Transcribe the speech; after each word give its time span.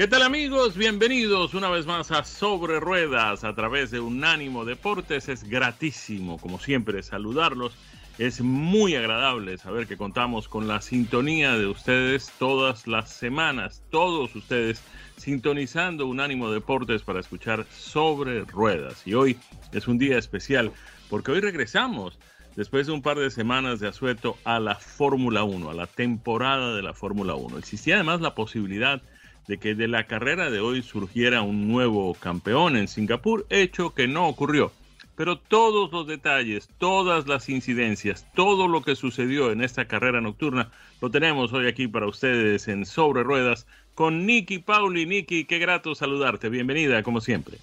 ¿Qué 0.00 0.08
tal 0.08 0.22
amigos? 0.22 0.78
Bienvenidos 0.78 1.52
una 1.52 1.68
vez 1.68 1.84
más 1.84 2.10
a 2.10 2.24
Sobre 2.24 2.80
Ruedas 2.80 3.44
a 3.44 3.54
través 3.54 3.90
de 3.90 4.00
Unánimo 4.00 4.64
Deportes. 4.64 5.28
Es 5.28 5.44
gratísimo, 5.44 6.38
como 6.38 6.58
siempre, 6.58 7.02
saludarlos. 7.02 7.74
Es 8.16 8.40
muy 8.40 8.94
agradable 8.94 9.58
saber 9.58 9.86
que 9.86 9.98
contamos 9.98 10.48
con 10.48 10.66
la 10.66 10.80
sintonía 10.80 11.52
de 11.58 11.66
ustedes 11.66 12.32
todas 12.38 12.86
las 12.86 13.12
semanas, 13.12 13.82
todos 13.90 14.34
ustedes 14.34 14.80
sintonizando 15.18 16.06
Unánimo 16.06 16.50
Deportes 16.50 17.02
para 17.02 17.20
escuchar 17.20 17.66
Sobre 17.70 18.46
Ruedas. 18.46 19.06
Y 19.06 19.12
hoy 19.12 19.36
es 19.70 19.86
un 19.86 19.98
día 19.98 20.16
especial 20.16 20.72
porque 21.10 21.32
hoy 21.32 21.40
regresamos 21.40 22.18
después 22.56 22.86
de 22.86 22.94
un 22.94 23.02
par 23.02 23.18
de 23.18 23.30
semanas 23.30 23.80
de 23.80 23.88
asueto 23.88 24.38
a 24.44 24.60
la 24.60 24.76
Fórmula 24.76 25.44
1, 25.44 25.68
a 25.68 25.74
la 25.74 25.86
temporada 25.86 26.74
de 26.74 26.80
la 26.80 26.94
Fórmula 26.94 27.34
1. 27.34 27.58
Existía 27.58 27.96
además 27.96 28.22
la 28.22 28.34
posibilidad 28.34 29.02
de 29.02 29.19
que 29.46 29.74
de 29.74 29.88
la 29.88 30.04
carrera 30.04 30.50
de 30.50 30.60
hoy 30.60 30.82
surgiera 30.82 31.42
un 31.42 31.68
nuevo 31.68 32.14
campeón 32.14 32.76
en 32.76 32.88
Singapur, 32.88 33.46
hecho 33.50 33.94
que 33.94 34.06
no 34.06 34.28
ocurrió. 34.28 34.72
Pero 35.16 35.38
todos 35.38 35.92
los 35.92 36.06
detalles, 36.06 36.68
todas 36.78 37.26
las 37.26 37.48
incidencias, 37.48 38.26
todo 38.34 38.68
lo 38.68 38.82
que 38.82 38.96
sucedió 38.96 39.52
en 39.52 39.62
esta 39.62 39.84
carrera 39.84 40.20
nocturna, 40.20 40.70
lo 41.00 41.10
tenemos 41.10 41.52
hoy 41.52 41.66
aquí 41.66 41.88
para 41.88 42.06
ustedes 42.06 42.68
en 42.68 42.86
Sobre 42.86 43.22
Ruedas 43.22 43.66
con 43.94 44.24
Nicky 44.24 44.60
Pauli. 44.60 45.04
Nicky, 45.04 45.44
qué 45.44 45.58
grato 45.58 45.94
saludarte. 45.94 46.48
Bienvenida, 46.48 47.02
como 47.02 47.20
siempre. 47.20 47.58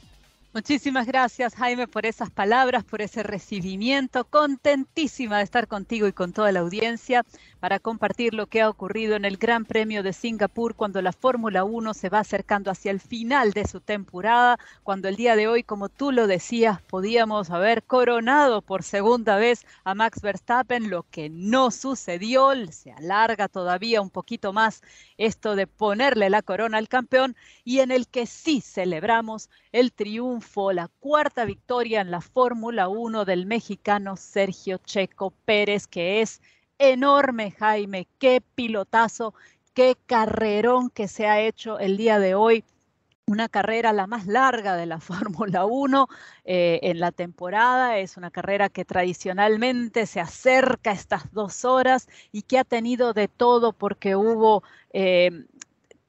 Muchísimas 0.57 1.05
gracias 1.05 1.53
Jaime 1.53 1.87
por 1.87 2.07
esas 2.07 2.31
palabras, 2.31 2.83
por 2.83 3.03
ese 3.03 3.21
recibimiento. 3.21 4.25
Contentísima 4.25 5.37
de 5.37 5.43
estar 5.43 5.67
contigo 5.67 6.07
y 6.07 6.13
con 6.13 6.33
toda 6.33 6.51
la 6.51 6.61
audiencia 6.61 7.23
para 7.59 7.77
compartir 7.79 8.33
lo 8.33 8.47
que 8.47 8.61
ha 8.61 8.69
ocurrido 8.69 9.15
en 9.15 9.25
el 9.25 9.37
Gran 9.37 9.65
Premio 9.65 10.01
de 10.01 10.13
Singapur 10.13 10.73
cuando 10.73 11.01
la 11.03 11.11
Fórmula 11.11 11.63
1 11.63 11.93
se 11.93 12.09
va 12.09 12.19
acercando 12.19 12.71
hacia 12.71 12.89
el 12.89 12.99
final 12.99 13.53
de 13.53 13.67
su 13.67 13.81
temporada, 13.81 14.57
cuando 14.81 15.07
el 15.07 15.15
día 15.15 15.35
de 15.35 15.47
hoy, 15.47 15.61
como 15.61 15.89
tú 15.89 16.11
lo 16.11 16.25
decías, 16.25 16.81
podíamos 16.81 17.51
haber 17.51 17.83
coronado 17.83 18.63
por 18.63 18.81
segunda 18.81 19.37
vez 19.37 19.63
a 19.83 19.93
Max 19.93 20.21
Verstappen, 20.21 20.89
lo 20.89 21.03
que 21.03 21.29
no 21.29 21.69
sucedió, 21.69 22.47
se 22.71 22.91
alarga 22.91 23.47
todavía 23.47 24.01
un 24.01 24.09
poquito 24.09 24.53
más 24.53 24.81
esto 25.17 25.55
de 25.55 25.67
ponerle 25.67 26.29
la 26.31 26.41
corona 26.41 26.77
al 26.77 26.87
campeón 26.87 27.35
y 27.63 27.79
en 27.79 27.91
el 27.91 28.07
que 28.07 28.25
sí 28.25 28.61
celebramos 28.61 29.49
el 29.71 29.91
triunfo, 29.91 30.46
la 30.73 30.87
cuarta 30.99 31.45
victoria 31.45 32.01
en 32.01 32.09
la 32.09 32.19
Fórmula 32.19 32.87
1 32.87 33.25
del 33.25 33.45
mexicano 33.45 34.15
Sergio 34.15 34.79
Checo 34.79 35.31
Pérez, 35.45 35.85
que 35.85 36.21
es 36.21 36.41
enorme, 36.79 37.51
Jaime. 37.51 38.07
Qué 38.17 38.41
pilotazo, 38.55 39.35
qué 39.75 39.95
carrerón 40.07 40.89
que 40.89 41.07
se 41.07 41.27
ha 41.27 41.41
hecho 41.41 41.77
el 41.79 41.95
día 41.95 42.17
de 42.17 42.33
hoy. 42.33 42.63
Una 43.27 43.49
carrera 43.49 43.93
la 43.93 44.07
más 44.07 44.25
larga 44.25 44.75
de 44.75 44.87
la 44.87 44.99
Fórmula 45.01 45.65
1 45.65 46.07
eh, 46.45 46.79
en 46.81 46.99
la 46.99 47.11
temporada. 47.11 47.99
Es 47.99 48.17
una 48.17 48.31
carrera 48.31 48.69
que 48.69 48.83
tradicionalmente 48.83 50.07
se 50.07 50.19
acerca 50.19 50.89
a 50.89 50.93
estas 50.93 51.31
dos 51.33 51.65
horas 51.65 52.07
y 52.31 52.41
que 52.41 52.57
ha 52.57 52.63
tenido 52.63 53.13
de 53.13 53.27
todo 53.27 53.73
porque 53.73 54.15
hubo 54.15 54.63
eh, 54.91 55.45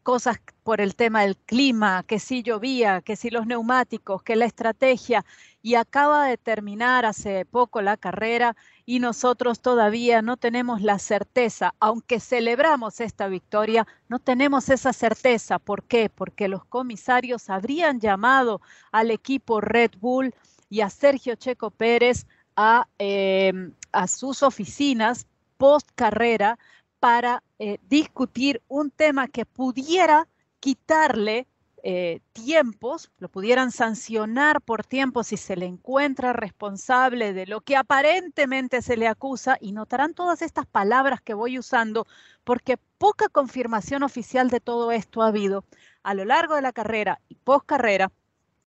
cosas 0.08 0.38
por 0.62 0.80
el 0.80 0.94
tema 0.94 1.20
del 1.20 1.36
clima, 1.36 2.02
que 2.02 2.18
si 2.18 2.42
llovía, 2.42 3.02
que 3.02 3.14
si 3.14 3.28
los 3.28 3.46
neumáticos, 3.46 4.22
que 4.22 4.36
la 4.36 4.46
estrategia. 4.46 5.22
Y 5.60 5.74
acaba 5.74 6.24
de 6.24 6.38
terminar 6.38 7.04
hace 7.04 7.44
poco 7.44 7.82
la 7.82 7.98
carrera 7.98 8.56
y 8.86 9.00
nosotros 9.00 9.60
todavía 9.60 10.22
no 10.22 10.38
tenemos 10.38 10.80
la 10.80 10.98
certeza, 10.98 11.74
aunque 11.78 12.20
celebramos 12.20 13.00
esta 13.00 13.28
victoria, 13.28 13.86
no 14.08 14.18
tenemos 14.18 14.70
esa 14.70 14.94
certeza. 14.94 15.58
¿Por 15.58 15.82
qué? 15.82 16.08
Porque 16.08 16.48
los 16.48 16.64
comisarios 16.64 17.50
habrían 17.50 18.00
llamado 18.00 18.62
al 18.90 19.10
equipo 19.10 19.60
Red 19.60 19.90
Bull 20.00 20.34
y 20.70 20.80
a 20.80 20.88
Sergio 20.88 21.34
Checo 21.34 21.70
Pérez 21.70 22.26
a, 22.56 22.88
eh, 22.98 23.52
a 23.92 24.06
sus 24.06 24.42
oficinas 24.42 25.26
post 25.58 25.86
carrera 25.94 26.58
para 27.00 27.42
eh, 27.58 27.78
discutir 27.88 28.62
un 28.68 28.90
tema 28.90 29.28
que 29.28 29.46
pudiera 29.46 30.28
quitarle 30.60 31.46
eh, 31.84 32.20
tiempos, 32.32 33.12
lo 33.18 33.28
pudieran 33.28 33.70
sancionar 33.70 34.60
por 34.60 34.84
tiempo 34.84 35.22
si 35.22 35.36
se 35.36 35.56
le 35.56 35.66
encuentra 35.66 36.32
responsable 36.32 37.32
de 37.32 37.46
lo 37.46 37.60
que 37.60 37.76
aparentemente 37.76 38.82
se 38.82 38.96
le 38.96 39.06
acusa 39.06 39.56
y 39.60 39.70
notarán 39.72 40.12
todas 40.12 40.42
estas 40.42 40.66
palabras 40.66 41.22
que 41.22 41.34
voy 41.34 41.58
usando 41.58 42.06
porque 42.42 42.78
poca 42.98 43.28
confirmación 43.28 44.02
oficial 44.02 44.50
de 44.50 44.60
todo 44.60 44.90
esto 44.90 45.22
ha 45.22 45.28
habido 45.28 45.64
a 46.02 46.14
lo 46.14 46.24
largo 46.24 46.56
de 46.56 46.62
la 46.62 46.72
carrera 46.72 47.20
y 47.28 47.36
post 47.36 47.66
carrera. 47.66 48.10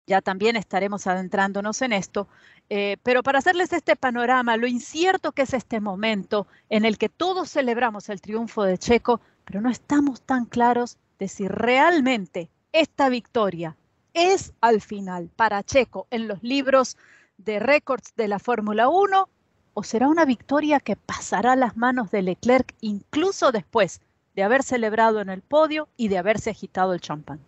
Ya 0.05 0.21
también 0.21 0.55
estaremos 0.55 1.07
adentrándonos 1.07 1.81
en 1.81 1.93
esto, 1.93 2.27
eh, 2.69 2.97
pero 3.03 3.23
para 3.23 3.39
hacerles 3.39 3.71
este 3.71 3.95
panorama, 3.95 4.57
lo 4.57 4.67
incierto 4.67 5.31
que 5.31 5.43
es 5.43 5.53
este 5.53 5.79
momento 5.79 6.47
en 6.69 6.85
el 6.85 6.97
que 6.97 7.09
todos 7.09 7.49
celebramos 7.49 8.09
el 8.09 8.21
triunfo 8.21 8.63
de 8.63 8.77
Checo, 8.77 9.21
pero 9.45 9.61
no 9.61 9.69
estamos 9.69 10.21
tan 10.21 10.45
claros 10.45 10.97
de 11.19 11.27
si 11.27 11.47
realmente 11.47 12.49
esta 12.73 13.09
victoria 13.09 13.77
es 14.13 14.53
al 14.61 14.81
final 14.81 15.29
para 15.35 15.63
Checo 15.63 16.07
en 16.11 16.27
los 16.27 16.43
libros 16.43 16.97
de 17.37 17.59
récords 17.59 18.13
de 18.15 18.27
la 18.27 18.39
Fórmula 18.39 18.89
1 18.89 19.29
o 19.73 19.83
será 19.83 20.07
una 20.07 20.25
victoria 20.25 20.79
que 20.79 20.95
pasará 20.95 21.53
a 21.53 21.55
las 21.55 21.77
manos 21.77 22.11
de 22.11 22.23
Leclerc 22.23 22.73
incluso 22.81 23.51
después 23.51 24.01
de 24.35 24.43
haber 24.43 24.63
celebrado 24.63 25.21
en 25.21 25.29
el 25.29 25.41
podio 25.41 25.87
y 25.97 26.09
de 26.09 26.17
haberse 26.17 26.49
agitado 26.49 26.93
el 26.93 27.01
champán. 27.01 27.39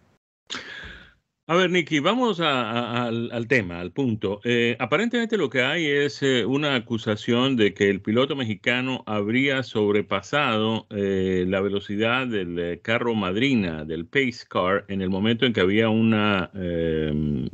A 1.49 1.55
ver, 1.55 1.71
Nicky, 1.71 1.97
vamos 1.99 2.39
al, 2.41 3.47
tema, 3.47 3.79
al 3.79 3.91
punto. 3.91 4.39
Eh, 4.43 4.77
aparentemente 4.79 5.35
lo 5.35 5.49
que 5.49 5.63
hay 5.63 5.87
es 5.87 6.21
eh, 6.21 6.45
una 6.45 6.75
acusación 6.75 7.55
de 7.55 7.73
que 7.73 7.89
el 7.89 8.03
piloto 8.03 8.35
mexicano 8.35 9.03
habría 9.07 9.63
sobrepasado 9.63 10.85
eh, 10.91 11.45
la 11.47 11.59
velocidad 11.59 12.27
del 12.27 12.79
carro 12.83 13.15
madrina, 13.15 13.83
del 13.83 14.05
Pace 14.05 14.45
Car, 14.47 14.85
en 14.89 15.01
el 15.01 15.09
momento 15.09 15.47
en 15.47 15.53
que 15.53 15.61
había 15.61 15.89
una, 15.89 16.51
em, 16.53 17.49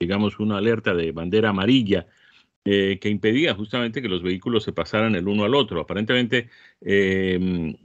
digamos, 0.00 0.40
una 0.40 0.58
alerta 0.58 0.92
de 0.94 1.12
bandera 1.12 1.50
amarilla 1.50 2.08
que 2.64 3.08
impedía 3.08 3.54
justamente 3.54 4.02
que 4.02 4.08
los 4.08 4.22
vehículos 4.22 4.64
se 4.64 4.72
pasaran 4.72 5.14
el 5.14 5.28
uno 5.28 5.44
al 5.44 5.54
otro. 5.54 5.80
Aparentemente 5.80 6.50
em, 6.80 7.76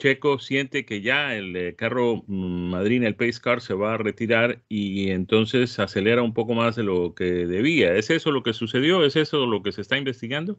Checo 0.00 0.40
siente 0.40 0.84
que 0.84 1.02
ya 1.02 1.34
el 1.36 1.54
eh, 1.54 1.76
carro 1.76 2.24
mm, 2.26 2.70
madrina, 2.70 3.06
el 3.06 3.14
Pace 3.14 3.40
Car, 3.40 3.60
se 3.60 3.74
va 3.74 3.94
a 3.94 3.98
retirar 3.98 4.62
y 4.68 5.10
entonces 5.10 5.78
acelera 5.78 6.22
un 6.22 6.34
poco 6.34 6.54
más 6.54 6.74
de 6.74 6.82
lo 6.82 7.14
que 7.14 7.46
debía. 7.46 7.94
¿Es 7.94 8.10
eso 8.10 8.32
lo 8.32 8.42
que 8.42 8.54
sucedió? 8.54 9.04
¿Es 9.04 9.14
eso 9.16 9.46
lo 9.46 9.62
que 9.62 9.72
se 9.72 9.82
está 9.82 9.96
investigando? 9.96 10.58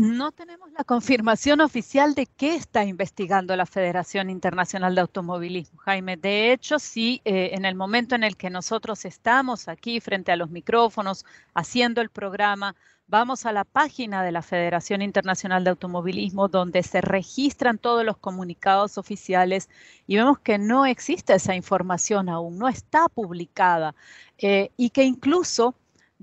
No 0.00 0.30
tenemos 0.30 0.70
la 0.78 0.84
confirmación 0.84 1.60
oficial 1.60 2.14
de 2.14 2.26
qué 2.26 2.54
está 2.54 2.84
investigando 2.84 3.56
la 3.56 3.66
Federación 3.66 4.30
Internacional 4.30 4.94
de 4.94 5.00
Automovilismo, 5.00 5.80
Jaime. 5.80 6.16
De 6.16 6.52
hecho, 6.52 6.78
sí, 6.78 7.20
eh, 7.24 7.50
en 7.54 7.64
el 7.64 7.74
momento 7.74 8.14
en 8.14 8.22
el 8.22 8.36
que 8.36 8.48
nosotros 8.48 9.04
estamos 9.04 9.66
aquí 9.66 9.98
frente 9.98 10.30
a 10.30 10.36
los 10.36 10.50
micrófonos 10.50 11.24
haciendo 11.52 12.00
el 12.00 12.10
programa, 12.10 12.76
Vamos 13.10 13.46
a 13.46 13.52
la 13.52 13.64
página 13.64 14.22
de 14.22 14.32
la 14.32 14.42
Federación 14.42 15.00
Internacional 15.00 15.64
de 15.64 15.70
Automovilismo 15.70 16.48
donde 16.48 16.82
se 16.82 17.00
registran 17.00 17.78
todos 17.78 18.04
los 18.04 18.18
comunicados 18.18 18.98
oficiales 18.98 19.70
y 20.06 20.16
vemos 20.16 20.38
que 20.40 20.58
no 20.58 20.84
existe 20.84 21.32
esa 21.32 21.54
información 21.54 22.28
aún, 22.28 22.58
no 22.58 22.68
está 22.68 23.08
publicada 23.08 23.94
eh, 24.36 24.72
y 24.76 24.90
que 24.90 25.04
incluso 25.04 25.74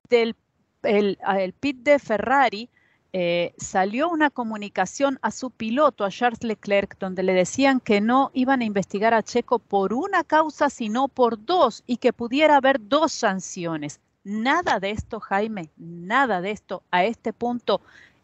del 0.10 0.36
el, 0.84 1.18
pit 1.60 1.78
de 1.78 1.98
Ferrari 1.98 2.70
eh, 3.14 3.56
salió 3.58 4.08
una 4.08 4.30
comunicación 4.30 5.18
a 5.24 5.32
su 5.32 5.50
piloto, 5.50 6.06
a 6.06 6.12
Charles 6.12 6.44
Leclerc, 6.44 7.00
donde 7.00 7.24
le 7.24 7.34
decían 7.34 7.80
que 7.80 8.00
no 8.00 8.30
iban 8.36 8.62
a 8.62 8.66
investigar 8.66 9.16
a 9.16 9.24
Checo 9.24 9.58
por 9.58 9.92
una 9.92 10.24
causa, 10.24 10.70
sino 10.70 11.08
por 11.08 11.44
dos, 11.44 11.84
y 11.88 11.98
que 11.98 12.14
pudiera 12.14 12.58
haber 12.58 12.78
dos 12.88 13.12
sanciones. 13.12 14.02
Nada 14.26 14.80
de 14.80 14.90
esto, 14.90 15.20
Jaime, 15.20 15.70
nada 15.78 16.42
de 16.42 16.50
esto 16.50 16.82
a 16.90 17.06
este 17.06 17.32
punto 17.32 17.80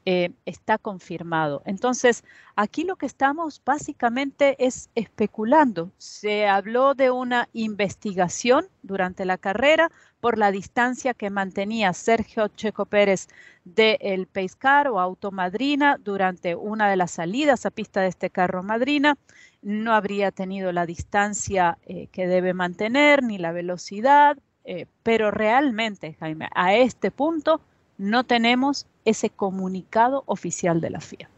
eh, 0.08 0.32
está 0.48 0.80
confirmado. 0.80 1.62
Entonces, 1.64 2.24
aquí 2.56 2.86
lo 2.86 2.96
que 2.96 3.06
estamos 3.06 3.62
básicamente 3.64 4.56
es 4.58 4.90
especulando. 4.96 5.92
Se 6.00 6.48
habló 6.48 6.96
de 6.96 7.12
una 7.12 7.50
investigación 7.54 8.68
durante 8.82 9.26
la 9.26 9.38
carrera 9.38 9.92
por 10.20 10.40
la 10.40 10.50
distancia 10.50 11.14
que 11.14 11.30
mantenía 11.30 11.94
Sergio 11.94 12.48
Checo 12.48 12.88
Pérez 12.88 13.28
del 13.64 13.98
el 14.02 14.26
Pace 14.26 14.58
Car 14.58 14.88
o 14.88 15.00
Auto 15.00 15.30
Madrina 15.30 15.98
durante 16.00 16.56
una 16.56 16.90
de 16.90 16.96
las 16.96 17.12
salidas 17.12 17.68
a 17.68 17.70
pista 17.70 18.02
de 18.02 18.08
este 18.08 18.32
carro 18.32 18.64
Madrina. 18.64 19.20
No 19.62 19.94
habría 19.94 20.32
tenido 20.32 20.72
la 20.72 20.88
distancia 20.88 21.78
eh, 21.84 22.08
que 22.08 22.26
debe 22.26 22.56
mantener 22.56 23.22
ni 23.22 23.38
la 23.38 23.52
velocidad, 23.52 24.40
eh, 24.66 24.86
pero 25.04 25.32
realmente, 25.32 26.16
Jaime, 26.20 26.50
a 26.54 26.76
este 26.76 27.12
punto 27.12 27.62
no 27.98 28.24
tenemos 28.24 28.88
ese 29.06 29.30
comunicado 29.30 30.24
oficial 30.26 30.82
de 30.82 30.90
la 30.90 31.00
FIA. 31.00 31.30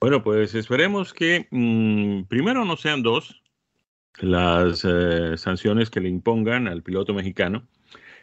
Bueno, 0.00 0.22
pues 0.22 0.54
esperemos 0.54 1.12
que 1.14 1.46
mm, 1.50 2.24
primero 2.24 2.64
no 2.64 2.76
sean 2.76 3.02
dos 3.02 3.42
las 4.20 4.84
eh, 4.84 5.36
sanciones 5.36 5.90
que 5.90 6.00
le 6.00 6.08
impongan 6.08 6.68
al 6.68 6.82
piloto 6.82 7.14
mexicano. 7.14 7.66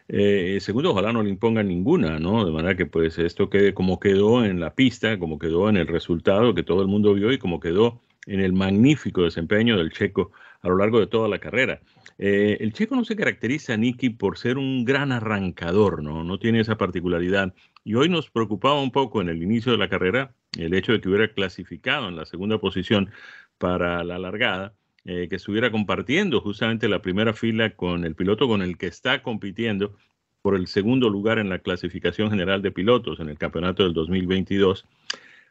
Eh, 0.08 0.58
segundo, 0.60 0.92
ojalá 0.92 1.14
no 1.14 1.24
le 1.24 1.30
impongan 1.30 1.68
ninguna, 1.68 2.20
¿no? 2.20 2.44
De 2.44 2.52
manera 2.52 2.76
que 2.76 2.86
pues 2.86 3.20
esto 3.20 3.50
quede 3.50 3.74
como 3.74 4.00
quedó 4.00 4.44
en 4.44 4.60
la 4.60 4.74
pista, 4.74 5.20
como 5.20 5.38
quedó 5.38 5.70
en 5.70 5.78
el 5.78 5.88
resultado 5.88 6.56
que 6.56 6.64
todo 6.64 6.82
el 6.82 6.88
mundo 6.88 7.14
vio 7.14 7.32
y 7.32 7.38
como 7.38 7.60
quedó 7.60 8.02
en 8.26 8.40
el 8.40 8.54
magnífico 8.54 9.24
desempeño 9.24 9.78
del 9.78 9.92
checo 9.92 10.32
a 10.62 10.68
lo 10.68 10.78
largo 10.78 11.00
de 11.00 11.08
toda 11.08 11.28
la 11.28 11.40
carrera. 11.40 11.82
Eh, 12.18 12.58
el 12.60 12.74
checo 12.74 12.96
no 12.96 13.06
se 13.06 13.16
caracteriza, 13.16 13.78
Nicky, 13.78 14.10
por 14.10 14.38
ser 14.38 14.58
un 14.58 14.84
gran 14.86 15.12
arrancador, 15.12 16.04
¿no? 16.04 16.24
No 16.24 16.38
tiene 16.38 16.60
esa 16.60 16.78
particularidad. 16.78 17.54
Y 17.84 17.96
hoy 17.96 18.10
nos 18.10 18.30
preocupaba 18.30 18.82
un 18.82 18.92
poco 18.92 19.22
en 19.22 19.30
el 19.30 19.42
inicio 19.42 19.72
de 19.72 19.78
la 19.78 19.90
carrera 19.90 20.34
el 20.58 20.74
hecho 20.74 20.92
de 20.92 21.02
que 21.02 21.10
hubiera 21.10 21.34
clasificado 21.34 22.10
en 22.10 22.16
la 22.16 22.26
segunda 22.26 22.58
posición 22.60 23.12
para 23.58 24.04
la 24.04 24.20
largada, 24.20 24.74
eh, 25.06 25.28
que 25.30 25.36
estuviera 25.36 25.72
compartiendo 25.72 26.42
justamente 26.42 26.90
la 26.90 27.02
primera 27.02 27.34
fila 27.34 27.76
con 27.76 28.04
el 28.04 28.16
piloto 28.16 28.48
con 28.48 28.62
el 28.62 28.78
que 28.78 28.88
está 28.88 29.22
compitiendo 29.22 29.96
por 30.42 30.56
el 30.56 30.68
segundo 30.68 31.10
lugar 31.10 31.40
en 31.40 31.50
la 31.50 31.60
clasificación 31.60 32.30
general 32.30 32.62
de 32.62 32.72
pilotos 32.72 33.20
en 33.20 33.30
el 33.30 33.38
campeonato 33.38 33.84
del 33.84 33.94
2022 33.94 34.86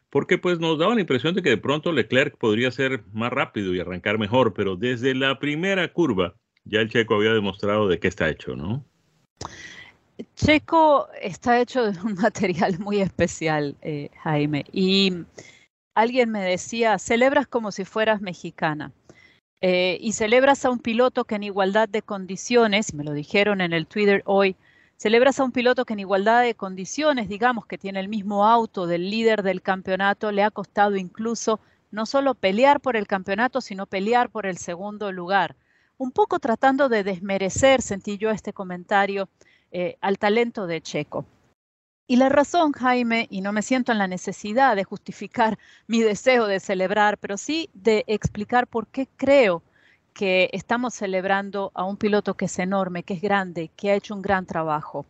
porque 0.09 0.37
pues 0.37 0.59
nos 0.59 0.79
daba 0.79 0.95
la 0.95 1.01
impresión 1.01 1.35
de 1.35 1.41
que 1.41 1.49
de 1.49 1.57
pronto 1.57 1.91
Leclerc 1.91 2.37
podría 2.37 2.71
ser 2.71 3.03
más 3.13 3.31
rápido 3.31 3.73
y 3.73 3.79
arrancar 3.79 4.17
mejor, 4.17 4.53
pero 4.53 4.75
desde 4.75 5.13
la 5.13 5.39
primera 5.39 5.91
curva 5.91 6.35
ya 6.65 6.81
el 6.81 6.89
checo 6.89 7.15
había 7.15 7.33
demostrado 7.33 7.87
de 7.87 7.99
qué 7.99 8.07
está 8.07 8.29
hecho, 8.29 8.55
¿no? 8.55 8.85
Checo 10.35 11.07
está 11.21 11.59
hecho 11.59 11.91
de 11.91 11.99
un 12.01 12.13
material 12.21 12.79
muy 12.79 13.01
especial, 13.01 13.75
eh, 13.81 14.09
Jaime. 14.23 14.65
Y 14.71 15.13
alguien 15.95 16.29
me 16.31 16.41
decía, 16.41 16.97
celebras 16.99 17.47
como 17.47 17.71
si 17.71 17.85
fueras 17.85 18.21
mexicana. 18.21 18.91
Eh, 19.61 19.97
y 19.99 20.13
celebras 20.13 20.63
a 20.63 20.69
un 20.69 20.79
piloto 20.79 21.25
que 21.25 21.35
en 21.35 21.43
igualdad 21.43 21.89
de 21.89 22.01
condiciones, 22.01 22.93
me 22.93 23.03
lo 23.03 23.13
dijeron 23.13 23.59
en 23.59 23.73
el 23.73 23.87
Twitter 23.87 24.21
hoy, 24.25 24.55
celebras 24.99 25.39
a 25.39 25.43
un 25.43 25.51
piloto 25.51 25.85
que 25.85 25.93
en 25.93 25.99
igualdad 25.99 26.43
de 26.43 26.53
condiciones, 26.53 27.29
digamos 27.29 27.65
que 27.65 27.79
tiene 27.79 27.99
el 27.99 28.09
mismo 28.09 28.45
auto 28.45 28.85
del 28.85 29.09
líder 29.09 29.41
del 29.41 29.63
campeonato, 29.63 30.31
le 30.31 30.43
ha 30.43 30.51
costado 30.51 30.97
incluso 30.97 31.59
no 31.89 32.05
solo 32.05 32.35
pelear 32.35 32.81
por 32.81 32.95
el 32.95 33.07
campeonato, 33.07 33.61
sino 33.61 33.87
pelear 33.87 34.29
por 34.29 34.45
el 34.45 34.57
segundo 34.57 35.11
lugar 35.11 35.55
un 35.99 36.11
poco 36.11 36.39
tratando 36.39 36.87
de 36.87 37.03
desmerecer, 37.03 37.81
sentí 37.81 38.17
yo 38.17 38.31
este 38.31 38.53
comentario, 38.53 39.29
eh, 39.71 39.97
al 39.99 40.17
talento 40.17 40.65
de 40.65 40.81
Checo. 40.81 41.25
Y 42.07 42.15
la 42.15 42.29
razón, 42.29 42.71
Jaime, 42.71 43.27
y 43.29 43.41
no 43.41 43.51
me 43.51 43.61
siento 43.61 43.91
en 43.91 43.97
la 43.97 44.07
necesidad 44.07 44.75
de 44.77 44.85
justificar 44.85 45.59
mi 45.87 45.99
deseo 45.99 46.47
de 46.47 46.59
celebrar, 46.59 47.17
pero 47.17 47.37
sí 47.37 47.69
de 47.73 48.05
explicar 48.07 48.65
por 48.65 48.87
qué 48.87 49.07
creo 49.17 49.61
que 50.19 50.49
estamos 50.51 50.95
celebrando 50.95 51.71
a 51.73 51.85
un 51.85 51.95
piloto 51.95 52.33
que 52.33 52.43
es 52.43 52.59
enorme, 52.59 53.03
que 53.03 53.13
es 53.13 53.21
grande, 53.21 53.71
que 53.77 53.89
ha 53.89 53.95
hecho 53.95 54.13
un 54.13 54.21
gran 54.21 54.45
trabajo. 54.45 55.05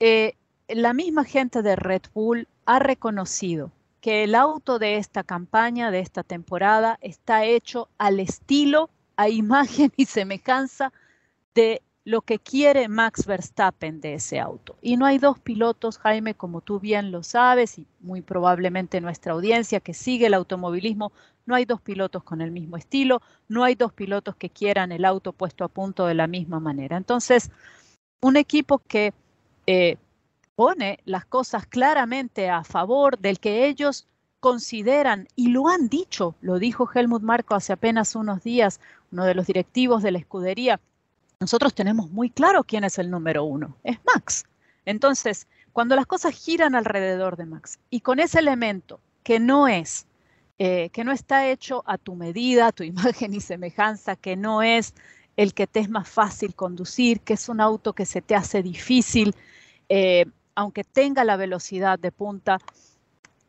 Eh, 0.00 0.34
la 0.66 0.92
misma 0.94 1.22
gente 1.22 1.62
de 1.62 1.76
Red 1.76 2.02
Bull 2.12 2.48
ha 2.66 2.80
reconocido 2.80 3.70
que 4.00 4.24
el 4.24 4.34
auto 4.34 4.80
de 4.80 4.96
esta 4.96 5.22
campaña, 5.22 5.92
de 5.92 6.00
esta 6.00 6.24
temporada, 6.24 6.98
está 7.02 7.44
hecho 7.44 7.88
al 7.98 8.18
estilo 8.18 8.90
a 9.14 9.28
imagen 9.28 9.92
y 9.96 10.06
semejanza 10.06 10.92
de 11.54 11.80
lo 12.04 12.22
que 12.22 12.40
quiere 12.40 12.88
Max 12.88 13.26
Verstappen 13.26 14.00
de 14.00 14.14
ese 14.14 14.40
auto. 14.40 14.76
Y 14.82 14.96
no 14.96 15.06
hay 15.06 15.18
dos 15.18 15.38
pilotos, 15.38 15.98
Jaime, 15.98 16.34
como 16.34 16.62
tú 16.62 16.80
bien 16.80 17.12
lo 17.12 17.22
sabes, 17.22 17.78
y 17.78 17.86
muy 18.00 18.22
probablemente 18.22 19.00
nuestra 19.00 19.34
audiencia 19.34 19.78
que 19.78 19.94
sigue 19.94 20.26
el 20.26 20.34
automovilismo, 20.34 21.12
no 21.46 21.54
hay 21.54 21.64
dos 21.64 21.80
pilotos 21.80 22.22
con 22.22 22.40
el 22.40 22.50
mismo 22.50 22.76
estilo, 22.76 23.20
no 23.48 23.64
hay 23.64 23.74
dos 23.74 23.92
pilotos 23.92 24.36
que 24.36 24.50
quieran 24.50 24.92
el 24.92 25.04
auto 25.04 25.32
puesto 25.32 25.64
a 25.64 25.68
punto 25.68 26.06
de 26.06 26.14
la 26.14 26.26
misma 26.26 26.60
manera. 26.60 26.96
Entonces, 26.96 27.50
un 28.20 28.36
equipo 28.36 28.78
que 28.78 29.12
eh, 29.66 29.96
pone 30.54 31.00
las 31.04 31.24
cosas 31.24 31.66
claramente 31.66 32.48
a 32.48 32.64
favor 32.64 33.18
del 33.18 33.40
que 33.40 33.66
ellos 33.66 34.06
consideran, 34.40 35.28
y 35.36 35.48
lo 35.48 35.68
han 35.68 35.88
dicho, 35.88 36.34
lo 36.40 36.58
dijo 36.58 36.88
Helmut 36.92 37.22
Marco 37.22 37.54
hace 37.54 37.72
apenas 37.72 38.16
unos 38.16 38.42
días, 38.42 38.80
uno 39.12 39.24
de 39.24 39.34
los 39.34 39.46
directivos 39.46 40.02
de 40.02 40.10
la 40.10 40.18
escudería, 40.18 40.80
nosotros 41.38 41.74
tenemos 41.74 42.10
muy 42.10 42.30
claro 42.30 42.64
quién 42.64 42.84
es 42.84 42.98
el 42.98 43.10
número 43.10 43.44
uno, 43.44 43.76
es 43.84 43.98
Max. 44.04 44.44
Entonces, 44.84 45.46
cuando 45.72 45.96
las 45.96 46.06
cosas 46.06 46.34
giran 46.34 46.74
alrededor 46.74 47.36
de 47.36 47.46
Max 47.46 47.78
y 47.88 48.00
con 48.00 48.18
ese 48.18 48.40
elemento 48.40 49.00
que 49.22 49.38
no 49.38 49.68
es, 49.68 50.06
eh, 50.58 50.90
que 50.90 51.04
no 51.04 51.12
está 51.12 51.48
hecho 51.48 51.82
a 51.86 51.98
tu 51.98 52.14
medida, 52.14 52.68
a 52.68 52.72
tu 52.72 52.82
imagen 52.84 53.34
y 53.34 53.40
semejanza, 53.40 54.16
que 54.16 54.36
no 54.36 54.62
es 54.62 54.94
el 55.36 55.54
que 55.54 55.66
te 55.66 55.80
es 55.80 55.88
más 55.88 56.08
fácil 56.08 56.54
conducir, 56.54 57.20
que 57.20 57.34
es 57.34 57.48
un 57.48 57.60
auto 57.60 57.94
que 57.94 58.06
se 58.06 58.20
te 58.20 58.34
hace 58.34 58.62
difícil, 58.62 59.34
eh, 59.88 60.26
aunque 60.54 60.84
tenga 60.84 61.24
la 61.24 61.36
velocidad 61.36 61.98
de 61.98 62.12
punta, 62.12 62.58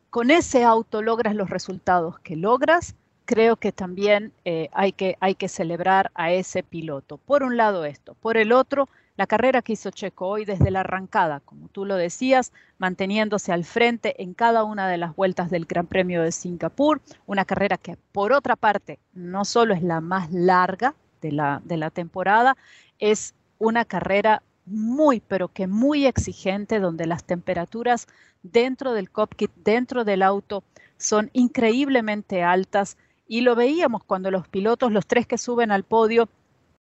con 0.09 0.31
ese 0.31 0.63
auto 0.63 1.01
logras 1.01 1.35
los 1.35 1.49
resultados 1.49 2.19
que 2.19 2.35
logras, 2.35 2.95
creo 3.25 3.55
que 3.55 3.71
también 3.71 4.31
eh, 4.45 4.69
hay, 4.73 4.91
que, 4.91 5.17
hay 5.19 5.35
que 5.35 5.49
celebrar 5.49 6.11
a 6.13 6.31
ese 6.31 6.63
piloto. 6.63 7.17
Por 7.17 7.43
un 7.43 7.57
lado 7.57 7.85
esto, 7.85 8.15
por 8.15 8.37
el 8.37 8.51
otro, 8.51 8.87
la 9.15 9.27
carrera 9.27 9.61
que 9.61 9.73
hizo 9.73 9.91
Checo 9.91 10.27
hoy 10.27 10.45
desde 10.45 10.71
la 10.71 10.81
arrancada, 10.81 11.39
como 11.41 11.67
tú 11.69 11.85
lo 11.85 11.95
decías, 11.95 12.51
manteniéndose 12.77 13.51
al 13.51 13.63
frente 13.63 14.21
en 14.21 14.33
cada 14.33 14.63
una 14.63 14.87
de 14.87 14.97
las 14.97 15.15
vueltas 15.15 15.49
del 15.51 15.65
Gran 15.65 15.87
Premio 15.87 16.23
de 16.23 16.31
Singapur, 16.31 17.01
una 17.25 17.45
carrera 17.45 17.77
que 17.77 17.97
por 18.11 18.33
otra 18.33 18.55
parte 18.55 18.99
no 19.13 19.45
solo 19.45 19.73
es 19.73 19.83
la 19.83 20.01
más 20.01 20.31
larga 20.31 20.95
de 21.21 21.31
la, 21.31 21.61
de 21.63 21.77
la 21.77 21.91
temporada, 21.91 22.57
es 22.99 23.35
una 23.59 23.85
carrera 23.85 24.41
muy, 24.65 25.19
pero 25.19 25.47
que 25.49 25.67
muy 25.67 26.05
exigente, 26.05 26.79
donde 26.79 27.05
las 27.05 27.23
temperaturas 27.23 28.07
dentro 28.41 28.93
del 28.93 29.09
cockpit, 29.09 29.51
dentro 29.55 30.03
del 30.03 30.21
auto, 30.21 30.63
son 30.97 31.29
increíblemente 31.33 32.43
altas. 32.43 32.97
Y 33.27 33.41
lo 33.41 33.55
veíamos 33.55 34.03
cuando 34.03 34.31
los 34.31 34.47
pilotos, 34.47 34.91
los 34.91 35.05
tres 35.05 35.27
que 35.27 35.37
suben 35.37 35.71
al 35.71 35.83
podio, 35.83 36.29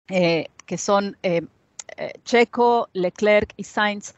eh, 0.09 0.49
que 0.67 0.79
son 0.79 1.17
eh, 1.23 1.43
eh, 1.97 2.13
Checo, 2.25 2.89
Leclerc 2.93 3.53
y 3.57 3.65
Sainz, 3.65 4.15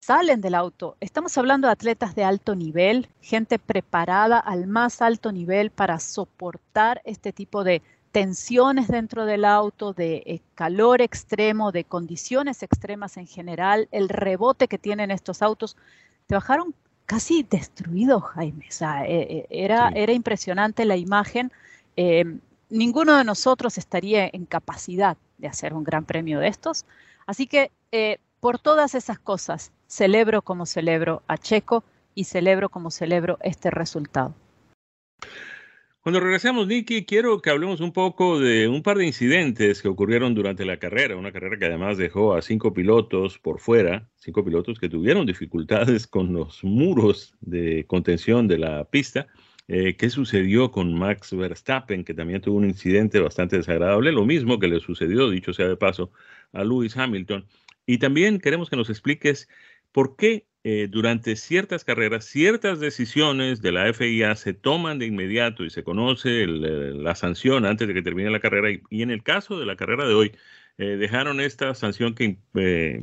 salen 0.00 0.40
del 0.40 0.54
auto. 0.54 0.96
Estamos 1.00 1.38
hablando 1.38 1.68
de 1.68 1.72
atletas 1.72 2.14
de 2.14 2.24
alto 2.24 2.54
nivel, 2.54 3.08
gente 3.22 3.58
preparada 3.58 4.38
al 4.38 4.66
más 4.66 5.00
alto 5.00 5.32
nivel 5.32 5.70
para 5.70 5.98
soportar 5.98 7.00
este 7.04 7.32
tipo 7.32 7.64
de 7.64 7.80
tensiones 8.14 8.86
dentro 8.86 9.26
del 9.26 9.44
auto, 9.44 9.92
de 9.92 10.22
eh, 10.26 10.40
calor 10.54 11.02
extremo, 11.02 11.72
de 11.72 11.82
condiciones 11.82 12.62
extremas 12.62 13.16
en 13.16 13.26
general, 13.26 13.88
el 13.90 14.08
rebote 14.08 14.68
que 14.68 14.78
tienen 14.78 15.10
estos 15.10 15.42
autos, 15.42 15.76
te 16.28 16.36
bajaron 16.36 16.74
casi 17.06 17.42
destruidos, 17.42 18.22
Jaime. 18.22 18.66
O 18.68 18.72
sea, 18.72 19.04
eh, 19.04 19.48
eh, 19.50 19.66
era 19.94 20.12
impresionante 20.12 20.84
la 20.84 20.96
imagen. 20.96 21.50
ninguno 22.68 23.16
de 23.16 23.24
nosotros 23.24 23.78
estaría 23.78 24.28
en 24.32 24.46
capacidad 24.46 25.16
de 25.38 25.48
hacer 25.48 25.74
un 25.74 25.82
gran 25.82 26.04
premio 26.04 26.38
de 26.38 26.48
estos. 26.48 26.84
Así 27.26 27.46
que 27.46 27.70
por 28.40 28.58
todas 28.58 28.94
esas 28.94 29.18
cosas, 29.18 29.72
celebro 29.86 30.42
como 30.42 30.66
celebro 30.66 31.22
a 31.28 31.38
Checo 31.38 31.84
y 32.14 32.24
celebro 32.24 32.68
como 32.68 32.90
celebro 32.90 33.38
este 33.42 33.70
resultado. 33.70 34.34
Cuando 36.04 36.20
regresemos, 36.20 36.66
Nicky, 36.66 37.06
quiero 37.06 37.40
que 37.40 37.48
hablemos 37.48 37.80
un 37.80 37.90
poco 37.90 38.38
de 38.38 38.68
un 38.68 38.82
par 38.82 38.98
de 38.98 39.06
incidentes 39.06 39.80
que 39.80 39.88
ocurrieron 39.88 40.34
durante 40.34 40.66
la 40.66 40.76
carrera, 40.76 41.16
una 41.16 41.32
carrera 41.32 41.56
que 41.58 41.64
además 41.64 41.96
dejó 41.96 42.34
a 42.34 42.42
cinco 42.42 42.74
pilotos 42.74 43.38
por 43.38 43.58
fuera, 43.58 44.10
cinco 44.16 44.44
pilotos 44.44 44.78
que 44.78 44.90
tuvieron 44.90 45.24
dificultades 45.24 46.06
con 46.08 46.34
los 46.34 46.62
muros 46.62 47.34
de 47.40 47.86
contención 47.86 48.46
de 48.46 48.58
la 48.58 48.84
pista. 48.84 49.28
Eh, 49.66 49.96
¿Qué 49.96 50.10
sucedió 50.10 50.70
con 50.70 50.92
Max 50.92 51.34
Verstappen, 51.34 52.04
que 52.04 52.12
también 52.12 52.42
tuvo 52.42 52.58
un 52.58 52.66
incidente 52.66 53.18
bastante 53.20 53.56
desagradable? 53.56 54.12
Lo 54.12 54.26
mismo 54.26 54.58
que 54.58 54.68
le 54.68 54.80
sucedió, 54.80 55.30
dicho 55.30 55.54
sea 55.54 55.68
de 55.68 55.78
paso, 55.78 56.12
a 56.54 56.64
Lewis 56.64 56.96
Hamilton. 56.96 57.46
Y 57.86 57.98
también 57.98 58.38
queremos 58.38 58.70
que 58.70 58.76
nos 58.76 58.88
expliques 58.88 59.48
por 59.92 60.16
qué 60.16 60.46
eh, 60.66 60.88
durante 60.90 61.36
ciertas 61.36 61.84
carreras, 61.84 62.24
ciertas 62.24 62.80
decisiones 62.80 63.60
de 63.60 63.70
la 63.70 63.92
FIA 63.92 64.34
se 64.34 64.54
toman 64.54 64.98
de 64.98 65.04
inmediato 65.04 65.62
y 65.62 65.68
se 65.68 65.84
conoce 65.84 66.46
la 66.46 67.14
sanción 67.14 67.66
antes 67.66 67.86
de 67.86 67.92
que 67.92 68.00
termine 68.00 68.30
la 68.30 68.40
carrera. 68.40 68.70
Y, 68.88 69.02
en 69.02 69.10
el 69.10 69.22
caso 69.22 69.58
de 69.60 69.66
la 69.66 69.76
carrera 69.76 70.06
de 70.06 70.14
hoy, 70.14 70.32
eh, 70.78 70.96
dejaron 70.96 71.40
esta 71.40 71.74
sanción 71.74 72.14
que 72.14 72.38
eh, 72.54 72.98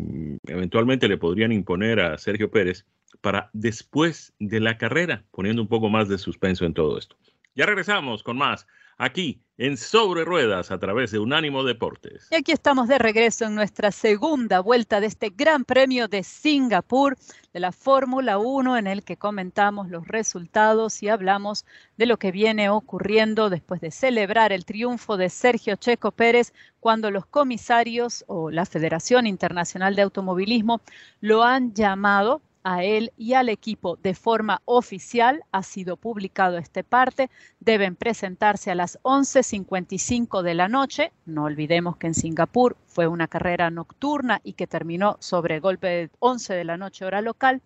eventualmente 0.48 1.08
le 1.08 1.17
podrían 1.17 1.51
imponer 1.51 2.00
a 2.00 2.17
Sergio 2.17 2.50
Pérez 2.50 2.88
para 3.22 3.51
después 3.53 4.34
de 4.39 4.60
la 4.60 4.79
carrera, 4.79 5.24
poniendo 5.29 5.62
un 5.62 5.67
poco 5.67 5.89
más 5.89 6.10
de 6.10 6.17
suspenso 6.17 6.65
en 6.65 6.74
todo 6.74 6.98
esto. 6.98 7.15
Ya 7.53 7.67
regresamos 7.67 8.24
con 8.24 8.38
más 8.38 8.65
aquí 8.98 9.43
en 9.62 9.77
Sobre 9.77 10.25
Ruedas 10.25 10.72
a 10.72 10.80
través 10.80 11.12
de 11.12 11.20
Unánimo 11.20 11.63
Deportes. 11.63 12.27
Y 12.32 12.36
aquí 12.36 12.51
estamos 12.51 12.88
de 12.88 12.98
regreso 12.98 13.46
en 13.46 13.53
nuestra 13.53 13.91
segunda 13.91 14.60
vuelta 14.60 15.00
de 15.00 15.06
este 15.06 15.30
Gran 15.30 15.65
Premio 15.65 16.08
de 16.08 16.24
Singapur 16.24 17.15
de 17.53 17.60
la 17.60 17.72
Fórmula 17.72 18.39
1 18.39 18.77
en 18.77 18.88
el 18.88 19.03
que 19.03 19.18
comentamos 19.18 19.88
los 19.89 20.08
resultados 20.08 21.03
y 21.03 21.10
hablamos 21.10 21.68
de 21.96 22.08
lo 22.08 22.18
que 22.18 22.32
viene 22.32 22.72
ocurriendo 22.72 23.51
después 23.51 23.82
de 23.82 23.91
celebrar 23.91 24.51
el 24.51 24.65
triunfo 24.65 25.15
de 25.15 25.30
Sergio 25.30 25.75
Checo 25.75 26.12
Pérez 26.12 26.53
cuando 26.80 27.12
los 27.12 27.27
comisarios 27.27 28.25
o 28.25 28.50
la 28.50 28.65
Federación 28.65 29.27
Internacional 29.27 29.96
de 29.96 30.01
Automovilismo 30.01 30.82
lo 31.20 31.44
han 31.44 31.75
llamado 31.75 32.41
a 32.63 32.84
él 32.84 33.12
y 33.18 33.34
al 33.34 33.50
equipo 33.50 33.98
de 33.98 34.13
forma 34.13 34.62
oficial. 34.65 35.44
Ha 35.51 35.63
sido 35.63 35.98
publicado 35.98 36.58
este 36.58 36.84
parte. 36.84 37.30
Deben 37.60 37.96
presentarse 37.96 38.72
a 38.72 38.75
las 38.75 39.00
11.55 39.03 40.41
de 40.41 40.53
la 40.53 40.68
noche. 40.68 41.12
No 41.25 41.46
olvidemos 41.46 41.98
que 41.98 42.08
en 42.08 42.13
Singapur 42.13 42.77
fue 42.88 43.08
una 43.08 43.27
carrera 43.27 43.70
nocturna 43.70 44.41
y 44.44 44.53
que 44.53 44.68
terminó 44.68 45.18
sobre 45.20 45.60
golpe 45.60 45.88
de 45.88 46.10
11 46.20 46.53
de 46.53 46.63
la 46.63 46.77
noche 46.77 47.06
hora 47.06 47.22
local. 47.22 47.62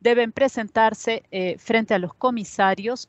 Deben 0.00 0.32
presentarse 0.32 1.22
eh, 1.30 1.56
frente 1.58 1.94
a 1.94 1.98
los 1.98 2.14
comisarios 2.14 3.08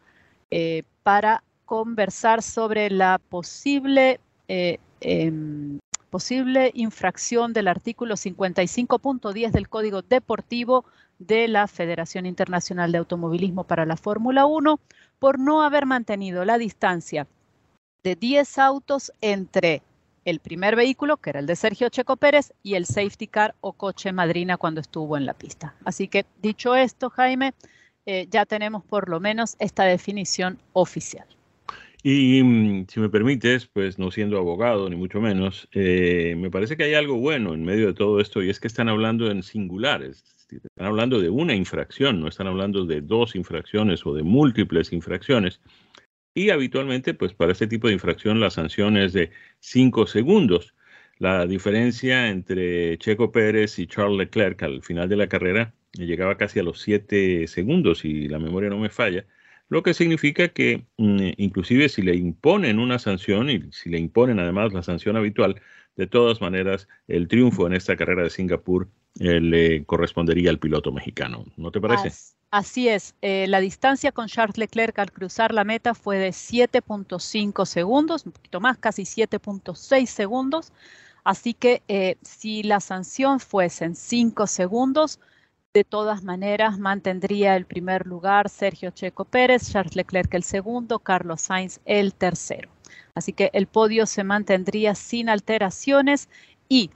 eh, 0.52 0.84
para 1.04 1.44
conversar 1.66 2.42
sobre 2.42 2.90
la 2.90 3.18
posible 3.18 4.20
eh, 4.48 4.80
em, 5.02 5.80
posible 6.16 6.72
infracción 6.76 7.52
del 7.52 7.68
artículo 7.68 8.16
55.10 8.16 9.52
del 9.52 9.68
Código 9.68 10.02
Deportivo 10.02 10.86
de 11.20 11.48
la 11.48 11.68
Federación 11.68 12.26
Internacional 12.26 12.92
de 12.92 12.98
Automovilismo 12.98 13.64
para 13.64 13.86
la 13.86 13.98
Fórmula 13.98 14.46
1 14.46 14.80
por 15.20 15.40
no 15.40 15.64
haber 15.64 15.86
mantenido 15.86 16.46
la 16.46 16.58
distancia 16.58 17.28
de 18.04 18.16
10 18.16 18.58
autos 18.60 19.12
entre 19.22 19.82
el 20.26 20.40
primer 20.40 20.76
vehículo, 20.76 21.18
que 21.18 21.30
era 21.30 21.40
el 21.40 21.46
de 21.46 21.56
Sergio 21.56 21.90
Checo 21.90 22.18
Pérez, 22.18 22.54
y 22.64 22.74
el 22.74 22.86
safety 22.86 23.28
car 23.28 23.56
o 23.62 23.74
coche 23.74 24.12
madrina 24.12 24.58
cuando 24.58 24.82
estuvo 24.82 25.18
en 25.18 25.26
la 25.26 25.34
pista. 25.34 25.76
Así 25.86 26.08
que 26.08 26.26
dicho 26.42 26.76
esto, 26.76 27.10
Jaime, 27.12 27.54
eh, 28.06 28.28
ya 28.30 28.46
tenemos 28.46 28.84
por 28.84 29.10
lo 29.10 29.20
menos 29.20 29.56
esta 29.60 29.84
definición 29.84 30.60
oficial. 30.74 31.28
Y 32.04 32.44
mm, 32.44 32.86
si 32.88 33.00
me 33.00 33.10
permites, 33.10 33.66
pues 33.66 33.98
no 33.98 34.12
siendo 34.12 34.38
abogado, 34.38 34.88
ni 34.90 34.96
mucho 34.96 35.20
menos, 35.22 35.68
eh, 35.72 36.36
me 36.38 36.52
parece 36.52 36.78
que 36.78 36.84
hay 36.84 36.94
algo 36.94 37.16
bueno 37.16 37.56
en 37.56 37.64
medio 37.64 37.88
de 37.88 37.94
todo 37.94 38.20
esto 38.20 38.44
y 38.44 38.50
es 38.52 38.60
que 38.60 38.68
están 38.68 38.90
hablando 38.90 39.32
en 39.32 39.42
singulares, 39.42 40.24
están 40.50 40.88
hablando 40.88 41.20
de 41.20 41.30
una 41.30 41.56
infracción, 41.56 42.20
no 42.22 42.28
están 42.28 42.48
hablando 42.48 42.86
de 42.86 43.02
dos 43.02 43.36
infracciones 43.36 44.06
o 44.06 44.14
de 44.14 44.24
múltiples 44.24 44.94
infracciones. 44.94 45.62
Y 46.34 46.50
habitualmente, 46.50 47.14
pues 47.14 47.34
para 47.34 47.54
este 47.54 47.68
tipo 47.68 47.88
de 47.88 47.94
infracción 47.94 48.40
la 48.40 48.50
sanción 48.50 48.98
es 48.98 49.14
de 49.14 49.32
cinco 49.60 50.06
segundos. 50.08 50.76
La 51.18 51.46
diferencia 51.48 52.30
entre 52.30 52.98
Checo 52.98 53.32
Pérez 53.32 53.80
y 53.80 53.88
Charles 53.88 54.18
Leclerc 54.18 54.62
al 54.64 54.84
final 54.84 55.08
de 55.08 55.16
la 55.16 55.28
carrera 55.28 55.74
llegaba 55.94 56.38
casi 56.38 56.60
a 56.60 56.64
los 56.64 56.82
siete 56.82 57.48
segundos, 57.48 58.04
y 58.04 58.28
la 58.28 58.40
memoria 58.40 58.70
no 58.70 58.78
me 58.80 58.90
falla, 58.90 59.26
lo 59.70 59.82
que 59.82 59.94
significa 59.94 60.50
que 60.50 60.86
mm, 60.98 61.32
inclusive 61.38 61.90
si 61.90 62.02
le 62.02 62.16
imponen 62.16 62.80
una 62.80 63.00
sanción 63.00 63.50
y 63.50 63.72
si 63.72 63.90
le 63.90 63.98
imponen 63.98 64.40
además 64.40 64.74
la 64.74 64.84
sanción 64.84 65.16
habitual, 65.16 65.62
de 65.96 66.08
todas 66.08 66.42
maneras 66.42 66.88
el 67.08 67.28
triunfo 67.28 67.66
en 67.68 67.74
esta 67.74 67.96
carrera 67.96 68.24
de 68.24 68.30
Singapur 68.30 68.90
eh, 69.20 69.40
le 69.40 69.86
correspondería 69.86 70.50
al 70.50 70.60
piloto 70.60 70.92
mexicano. 70.92 71.46
¿No 71.58 71.72
te 71.72 71.80
parece? 71.80 72.12
Así 72.52 72.88
es. 72.88 73.16
Eh, 73.22 73.48
la 73.48 73.60
distancia 73.60 74.12
con 74.12 74.28
Charles 74.28 74.58
Leclerc 74.58 74.98
al 75.00 75.12
cruzar 75.12 75.54
la 75.54 75.64
meta 75.64 75.94
fue 75.94 76.18
de 76.18 76.30
7.5 76.30 77.66
segundos, 77.66 78.26
un 78.26 78.32
poquito 78.32 78.60
más, 78.60 78.78
casi 78.78 79.04
7.6 79.04 80.06
segundos. 80.06 80.72
Así 81.24 81.54
que 81.54 81.82
eh, 81.88 82.18
si 82.22 82.64
la 82.64 82.80
sanción 82.80 83.40
fuese 83.40 83.86
en 83.86 83.96
5 83.96 84.48
segundos, 84.48 85.20
de 85.74 85.84
todas 85.84 86.24
maneras 86.24 86.80
mantendría 86.80 87.58
el 87.58 87.66
primer 87.66 88.08
lugar 88.08 88.48
Sergio 88.50 88.92
Checo 88.92 89.26
Pérez, 89.26 89.72
Charles 89.72 89.96
Leclerc 89.96 90.34
el 90.34 90.44
segundo, 90.44 91.00
Carlos 91.00 91.42
Sainz 91.42 91.82
el 91.84 92.14
tercero. 92.14 92.70
Así 93.14 93.34
que 93.34 93.50
el 93.54 93.68
podio 93.68 94.06
se 94.06 94.24
mantendría 94.24 94.96
sin 94.96 95.28
alteraciones 95.28 96.30
y 96.70 96.92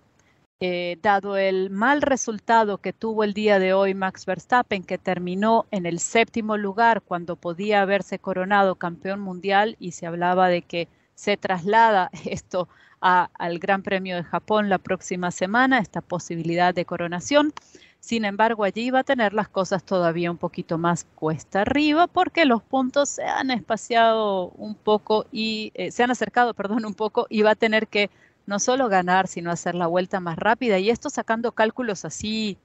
eh, 0.62 0.98
dado 1.02 1.38
el 1.38 1.70
mal 1.70 2.02
resultado 2.02 2.80
que 2.80 2.92
tuvo 2.92 3.24
el 3.24 3.34
día 3.34 3.60
de 3.60 3.74
hoy 3.74 3.94
Max 3.94 4.26
Verstappen, 4.26 4.84
que 4.84 4.98
terminó 4.98 5.66
en 5.72 5.86
el 5.86 6.00
séptimo 6.00 6.58
lugar 6.58 7.02
cuando 7.02 7.38
podía 7.38 7.82
haberse 7.82 8.20
coronado 8.20 8.76
campeón 8.76 9.22
mundial 9.22 9.78
y 9.80 9.92
se 9.92 10.06
hablaba 10.06 10.50
de 10.50 10.62
que 10.62 10.90
se 11.16 11.38
traslada 11.38 12.10
esto 12.26 12.68
al 13.02 13.60
Gran 13.60 13.84
Premio 13.84 14.18
de 14.18 14.24
Japón 14.24 14.68
la 14.68 14.78
próxima 14.78 15.32
semana, 15.32 15.80
esta 15.80 16.02
posibilidad 16.02 16.74
de 16.74 16.84
coronación. 16.84 17.54
Sin 18.02 18.26
embargo, 18.26 18.66
allí 18.66 18.92
va 18.92 19.00
a 19.00 19.04
tener 19.04 19.34
las 19.34 19.48
cosas 19.48 19.84
todavía 19.86 20.32
un 20.32 20.38
poquito 20.38 20.78
más 20.78 21.06
cuesta 21.16 21.62
arriba 21.62 22.08
porque 22.08 22.44
los 22.44 22.62
puntos 22.62 23.08
se 23.08 23.24
han 23.24 23.52
espaciado 23.52 24.50
un 24.58 24.76
poco 24.76 25.26
y 25.32 25.72
eh, 25.76 25.92
se 25.92 26.04
han 26.04 26.12
acercado, 26.12 26.54
perdón, 26.54 26.86
un 26.86 26.94
poco 26.94 27.28
y 27.30 27.44
va 27.44 27.52
a 27.52 27.56
tener 27.56 27.88
que 27.88 28.10
no 28.50 28.60
solo 28.60 28.90
ganar, 28.90 29.28
sino 29.28 29.52
hacer 29.52 29.76
la 29.76 29.86
vuelta 29.86 30.20
más 30.20 30.38
rápida. 30.38 30.80
Y 30.80 30.90
esto 30.90 31.10
sacando 31.10 31.52
cálculos 31.52 32.04
así 32.04 32.58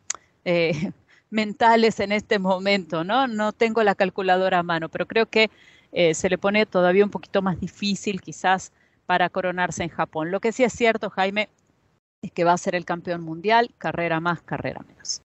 eh, 0.44 0.72
mentales 1.30 2.00
en 2.00 2.10
este 2.10 2.38
momento, 2.38 3.04
¿no? 3.04 3.28
No 3.28 3.52
tengo 3.52 3.82
la 3.82 3.94
calculadora 3.94 4.60
a 4.60 4.62
mano, 4.62 4.88
pero 4.88 5.06
creo 5.06 5.26
que 5.26 5.50
eh, 5.92 6.14
se 6.14 6.30
le 6.30 6.38
pone 6.38 6.64
todavía 6.64 7.04
un 7.04 7.10
poquito 7.10 7.42
más 7.42 7.60
difícil 7.60 8.22
quizás 8.22 8.72
para 9.04 9.28
coronarse 9.28 9.82
en 9.82 9.90
Japón. 9.90 10.30
Lo 10.30 10.40
que 10.40 10.52
sí 10.52 10.64
es 10.64 10.72
cierto, 10.72 11.10
Jaime, 11.10 11.50
es 12.22 12.32
que 12.32 12.44
va 12.44 12.54
a 12.54 12.58
ser 12.58 12.74
el 12.74 12.86
campeón 12.86 13.22
mundial, 13.22 13.70
carrera 13.76 14.18
más, 14.20 14.40
carrera 14.40 14.80
menos. 14.88 15.22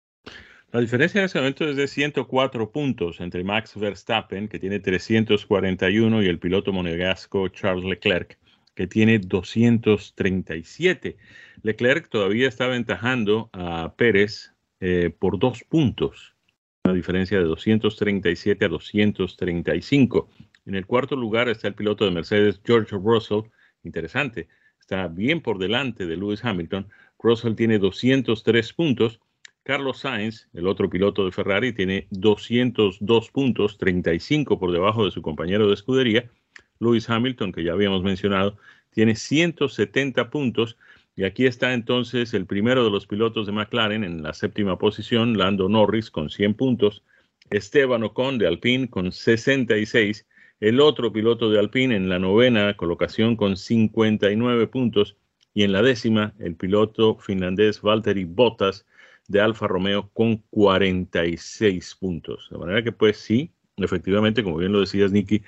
La 0.73 0.81
diferencia 0.81 1.21
en 1.21 1.27
ese 1.27 1.39
momento 1.39 1.67
es 1.67 1.77
de 1.77 1.87
104 1.87 2.73
puntos 2.73 3.21
entre 3.21 3.45
Max 3.45 3.75
Verstappen, 3.77 4.49
que 4.49 4.59
tiene 4.59 4.81
341, 4.81 6.23
y 6.23 6.27
el 6.27 6.39
piloto 6.41 6.73
monegasco 6.73 7.49
Charles 7.49 7.85
Leclerc, 7.85 8.37
que 8.79 8.87
tiene 8.87 9.19
237. 9.19 11.17
Leclerc 11.65 12.09
todavía 12.09 12.47
está 12.47 12.67
aventajando 12.67 13.51
a 13.53 13.97
Pérez 13.97 14.55
eh, 14.79 15.11
por 15.19 15.41
dos 15.41 15.65
puntos, 15.65 16.37
una 16.85 16.95
diferencia 16.95 17.39
de 17.39 17.45
237 17.45 18.65
a 18.65 18.69
235. 18.69 20.31
En 20.65 20.77
el 20.77 20.87
cuarto 20.87 21.17
lugar 21.17 21.49
está 21.49 21.67
el 21.67 21.75
piloto 21.75 22.05
de 22.05 22.13
Mercedes, 22.13 22.61
George 22.65 22.95
Russell. 22.95 23.51
Interesante, 23.83 24.47
está 24.79 25.09
bien 25.09 25.41
por 25.41 25.59
delante 25.59 26.07
de 26.07 26.17
Lewis 26.17 26.45
Hamilton. 26.45 26.87
Russell 27.19 27.57
tiene 27.57 27.81
203 27.81 28.73
puntos. 28.75 29.19
Carlos 29.65 29.99
Sainz, 29.99 30.49
el 30.55 30.69
otro 30.69 30.89
piloto 30.89 31.25
de 31.25 31.33
Ferrari, 31.33 31.73
tiene 31.73 32.07
202 32.13 33.31
puntos, 33.33 33.77
35 33.77 34.57
por 34.61 34.71
debajo 34.71 35.05
de 35.05 35.11
su 35.11 35.21
compañero 35.21 35.67
de 35.67 35.75
escudería. 35.75 36.31
Lewis 36.81 37.09
Hamilton, 37.09 37.53
que 37.53 37.65
ya 37.65 37.73
habíamos 37.73 38.03
mencionado, 38.03 38.57
tiene 38.91 39.15
170 39.15 40.31
puntos. 40.31 40.77
Y 41.17 41.25
aquí 41.25 41.47
está 41.47 41.75
entonces 41.75 42.33
el 42.35 42.47
primero 42.47 42.85
de 42.85 42.91
los 42.91 43.07
pilotos 43.07 43.47
de 43.47 43.53
McLaren 43.53 44.05
en 44.05 44.23
la 44.23 44.35
séptima 44.35 44.79
posición, 44.79 45.37
Lando 45.37 45.69
Norris 45.69 46.11
con 46.11 46.31
100 46.31 46.55
puntos, 46.55 47.03
Esteban 47.51 48.05
Ocon 48.05 48.39
de 48.39 48.47
Alpine 48.47 48.89
con 48.89 49.11
66, 49.11 50.27
el 50.61 50.81
otro 50.81 51.13
piloto 51.13 51.51
de 51.51 51.59
Alpine 51.59 51.97
en 51.97 52.09
la 52.09 52.19
novena 52.19 52.77
colocación 52.77 53.37
con 53.37 53.57
59 53.57 54.67
puntos 54.69 55.17
y 55.55 55.65
en 55.65 55.73
la 55.73 55.83
décima 55.83 56.35
el 56.39 56.55
piloto 56.55 57.17
finlandés 57.19 57.81
Valtteri 57.81 58.25
Bottas 58.25 58.87
de 59.29 59.41
Alfa 59.41 59.67
Romeo 59.67 60.11
con 60.13 60.39
46 60.51 61.97
puntos. 61.97 62.49
De 62.51 62.59
manera 62.59 62.83
que 62.83 62.93
pues 62.93 63.19
sí, 63.19 63.51
efectivamente, 63.77 64.43
como 64.43 64.57
bien 64.57 64.73
lo 64.73 64.81
decías, 64.81 65.13
Nicky, 65.13 65.43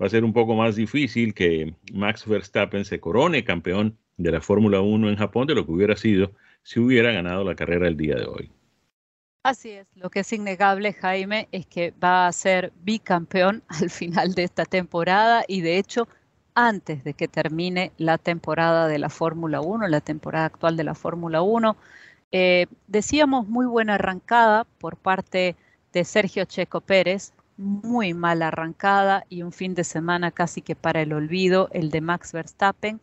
va 0.00 0.06
a 0.06 0.10
ser 0.10 0.24
un 0.24 0.32
poco 0.32 0.54
más 0.54 0.76
difícil 0.76 1.34
que 1.34 1.74
Max 1.92 2.26
Verstappen 2.26 2.84
se 2.84 3.00
corone 3.00 3.44
campeón 3.44 3.98
de 4.16 4.32
la 4.32 4.40
Fórmula 4.40 4.80
1 4.80 5.08
en 5.08 5.16
Japón 5.16 5.46
de 5.46 5.54
lo 5.54 5.64
que 5.64 5.72
hubiera 5.72 5.96
sido 5.96 6.32
si 6.62 6.80
hubiera 6.80 7.12
ganado 7.12 7.44
la 7.44 7.54
carrera 7.54 7.88
el 7.88 7.96
día 7.96 8.16
de 8.16 8.26
hoy. 8.26 8.50
Así 9.42 9.70
es, 9.70 9.86
lo 9.94 10.10
que 10.10 10.20
es 10.20 10.32
innegable, 10.32 10.92
Jaime, 10.92 11.48
es 11.52 11.66
que 11.66 11.94
va 12.02 12.26
a 12.26 12.32
ser 12.32 12.72
bicampeón 12.82 13.62
al 13.68 13.90
final 13.90 14.34
de 14.34 14.42
esta 14.42 14.64
temporada 14.64 15.44
y 15.46 15.60
de 15.60 15.78
hecho 15.78 16.08
antes 16.56 17.04
de 17.04 17.12
que 17.12 17.28
termine 17.28 17.92
la 17.98 18.18
temporada 18.18 18.88
de 18.88 18.98
la 18.98 19.10
Fórmula 19.10 19.60
1, 19.60 19.86
la 19.88 20.00
temporada 20.00 20.46
actual 20.46 20.76
de 20.76 20.84
la 20.84 20.94
Fórmula 20.94 21.42
1. 21.42 21.76
Eh, 22.32 22.66
decíamos 22.88 23.46
muy 23.46 23.66
buena 23.66 23.94
arrancada 23.94 24.64
por 24.78 24.96
parte 24.96 25.54
de 25.92 26.04
Sergio 26.04 26.46
Checo 26.46 26.80
Pérez, 26.80 27.34
muy 27.56 28.14
mala 28.14 28.48
arrancada 28.48 29.24
y 29.28 29.42
un 29.42 29.52
fin 29.52 29.74
de 29.74 29.84
semana 29.84 30.30
casi 30.30 30.62
que 30.62 30.76
para 30.76 31.02
el 31.02 31.12
olvido, 31.12 31.68
el 31.72 31.90
de 31.90 32.00
Max 32.00 32.32
Verstappen, 32.32 33.00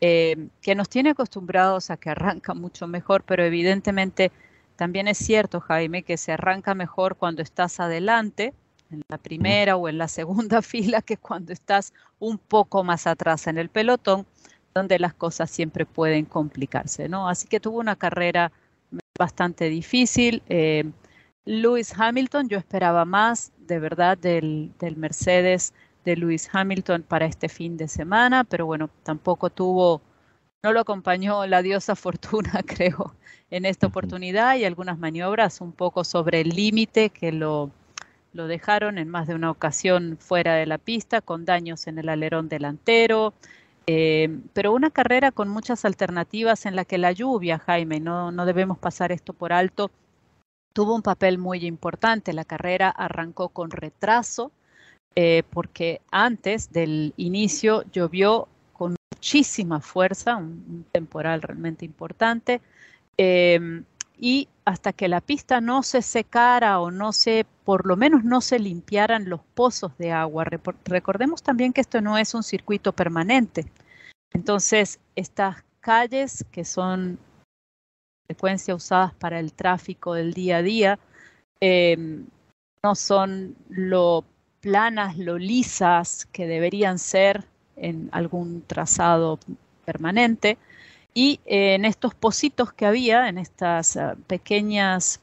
eh, 0.00 0.48
que 0.62 0.74
nos 0.74 0.88
tiene 0.88 1.10
acostumbrados 1.10 1.90
a 1.90 1.96
que 1.96 2.10
arranca 2.10 2.54
mucho 2.54 2.86
mejor, 2.86 3.22
pero 3.24 3.44
evidentemente 3.44 4.32
también 4.76 5.08
es 5.08 5.18
cierto, 5.18 5.60
Jaime, 5.60 6.02
que 6.02 6.16
se 6.16 6.32
arranca 6.32 6.74
mejor 6.74 7.16
cuando 7.16 7.42
estás 7.42 7.80
adelante, 7.80 8.54
en 8.90 9.02
la 9.08 9.18
primera 9.18 9.76
o 9.76 9.88
en 9.88 9.98
la 9.98 10.08
segunda 10.08 10.62
fila, 10.62 11.02
que 11.02 11.16
cuando 11.16 11.52
estás 11.52 11.92
un 12.18 12.38
poco 12.38 12.82
más 12.82 13.06
atrás 13.06 13.46
en 13.46 13.58
el 13.58 13.68
pelotón, 13.68 14.26
donde 14.74 14.98
las 14.98 15.14
cosas 15.14 15.50
siempre 15.50 15.84
pueden 15.84 16.24
complicarse, 16.24 17.08
¿no? 17.08 17.28
Así 17.28 17.46
que 17.48 17.60
tuvo 17.60 17.78
una 17.78 17.96
carrera 17.96 18.52
bastante 19.18 19.68
difícil. 19.68 20.42
Eh, 20.48 20.84
Lewis 21.44 21.94
Hamilton, 21.98 22.48
yo 22.48 22.58
esperaba 22.58 23.04
más 23.04 23.52
de 23.58 23.78
verdad 23.78 24.18
del, 24.18 24.72
Mercedes 24.96 25.72
de 26.04 26.16
Lewis 26.16 26.48
Hamilton 26.52 27.02
para 27.02 27.26
este 27.26 27.48
fin 27.48 27.76
de 27.76 27.88
semana, 27.88 28.44
pero 28.44 28.66
bueno, 28.66 28.90
tampoco 29.02 29.48
tuvo, 29.48 30.02
no 30.62 30.72
lo 30.72 30.80
acompañó 30.80 31.46
la 31.46 31.62
diosa 31.62 31.96
fortuna, 31.96 32.62
creo, 32.66 33.14
en 33.50 33.64
esta 33.64 33.86
oportunidad 33.86 34.56
y 34.56 34.64
algunas 34.64 34.98
maniobras 34.98 35.60
un 35.60 35.72
poco 35.72 36.04
sobre 36.04 36.42
el 36.42 36.50
límite 36.50 37.10
que 37.10 37.32
lo, 37.32 37.70
lo 38.32 38.46
dejaron 38.46 38.98
en 38.98 39.08
más 39.08 39.26
de 39.26 39.34
una 39.34 39.50
ocasión 39.50 40.18
fuera 40.20 40.54
de 40.54 40.66
la 40.66 40.78
pista 40.78 41.20
con 41.20 41.44
daños 41.44 41.86
en 41.86 41.98
el 41.98 42.08
alerón 42.08 42.48
delantero. 42.48 43.32
Eh, 43.86 44.38
pero 44.52 44.72
una 44.72 44.90
carrera 44.90 45.32
con 45.32 45.48
muchas 45.48 45.84
alternativas 45.84 46.66
en 46.66 46.76
la 46.76 46.84
que 46.84 46.98
la 46.98 47.12
lluvia, 47.12 47.58
Jaime, 47.58 47.98
no, 47.98 48.30
no 48.30 48.46
debemos 48.46 48.78
pasar 48.78 49.10
esto 49.10 49.32
por 49.32 49.52
alto, 49.52 49.90
tuvo 50.72 50.94
un 50.94 51.02
papel 51.02 51.38
muy 51.38 51.66
importante. 51.66 52.32
La 52.32 52.44
carrera 52.44 52.90
arrancó 52.90 53.48
con 53.48 53.70
retraso 53.70 54.52
eh, 55.16 55.42
porque 55.50 56.00
antes 56.10 56.72
del 56.72 57.14
inicio 57.16 57.84
llovió 57.92 58.48
con 58.72 58.96
muchísima 59.12 59.80
fuerza, 59.80 60.36
un, 60.36 60.86
temporal 60.92 61.42
realmente 61.42 61.84
importante. 61.84 62.60
Em, 63.16 63.84
y 64.18 64.48
hasta 64.64 64.92
que 64.92 65.08
la 65.08 65.20
pista 65.20 65.60
no 65.60 65.82
se 65.82 66.02
secara 66.02 66.78
o 66.80 66.90
no 66.90 67.12
se, 67.12 67.46
por 67.64 67.86
lo 67.86 67.96
menos 67.96 68.22
no 68.22 68.40
se 68.40 68.58
limpiaran 68.58 69.28
los 69.28 69.40
pozos 69.54 69.96
de 69.98 70.12
agua. 70.12 70.44
Recordemos 70.84 71.42
también 71.42 71.72
que 71.72 71.80
esto 71.80 72.00
no 72.00 72.18
es 72.18 72.34
un 72.34 72.42
circuito 72.42 72.92
permanente. 72.92 73.66
Entonces, 74.32 75.00
estas 75.16 75.64
calles 75.80 76.44
que 76.52 76.64
son 76.64 77.18
frecuencia 78.30 78.76
usadas 78.76 79.12
para 79.14 79.40
el 79.40 79.52
tráfico 79.52 80.14
del 80.14 80.34
día 80.34 80.58
a 80.58 80.62
día 80.62 80.98
em, 81.58 82.26
no 82.80 82.94
son 82.94 83.56
lo 83.68 84.24
planas, 84.60 85.18
lo 85.18 85.36
lisas 85.36 86.28
que 86.30 86.46
deberían 86.46 87.00
ser 87.00 87.42
en 87.74 88.08
algún 88.12 88.62
trazado 88.68 89.40
permanente. 89.84 90.58
Y 91.12 91.40
en 91.44 91.84
estos 91.84 92.14
pocitos 92.14 92.72
que 92.72 92.86
había, 92.86 93.28
en 93.28 93.36
estas 93.36 93.96
ah, 93.96 94.16
pequeñas, 94.28 95.20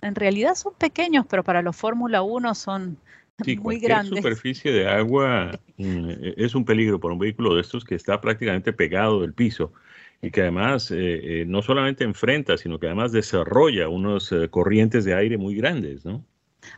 en 0.00 0.14
realidad 0.14 0.54
son 0.54 0.72
pequeños, 0.72 1.26
pero 1.28 1.44
para 1.44 1.60
los 1.60 1.76
Fórmula 1.76 2.22
1 2.22 2.54
son 2.54 2.96
muy 3.58 3.78
grandes. 3.78 4.16
superficie 4.16 4.72
de 4.72 4.88
agua 4.88 5.50
mm, 5.76 6.10
es 6.38 6.54
un 6.54 6.64
peligro 6.64 6.98
para 6.98 7.12
un 7.12 7.20
vehículo 7.20 7.54
de 7.54 7.60
estos 7.60 7.84
que 7.84 7.94
está 7.94 8.22
prácticamente 8.22 8.72
pegado 8.72 9.20
del 9.20 9.34
piso 9.34 9.70
y 10.22 10.30
que 10.30 10.42
además 10.42 10.90
eh, 10.90 10.96
eh, 11.42 11.44
no 11.46 11.62
solamente 11.62 12.04
enfrenta, 12.04 12.56
sino 12.56 12.78
que 12.78 12.86
además 12.86 13.12
desarrolla 13.12 13.88
unos 13.88 14.32
eh, 14.32 14.48
corrientes 14.48 15.04
de 15.04 15.14
aire 15.14 15.38
muy 15.38 15.54
grandes, 15.54 16.04
¿no? 16.04 16.24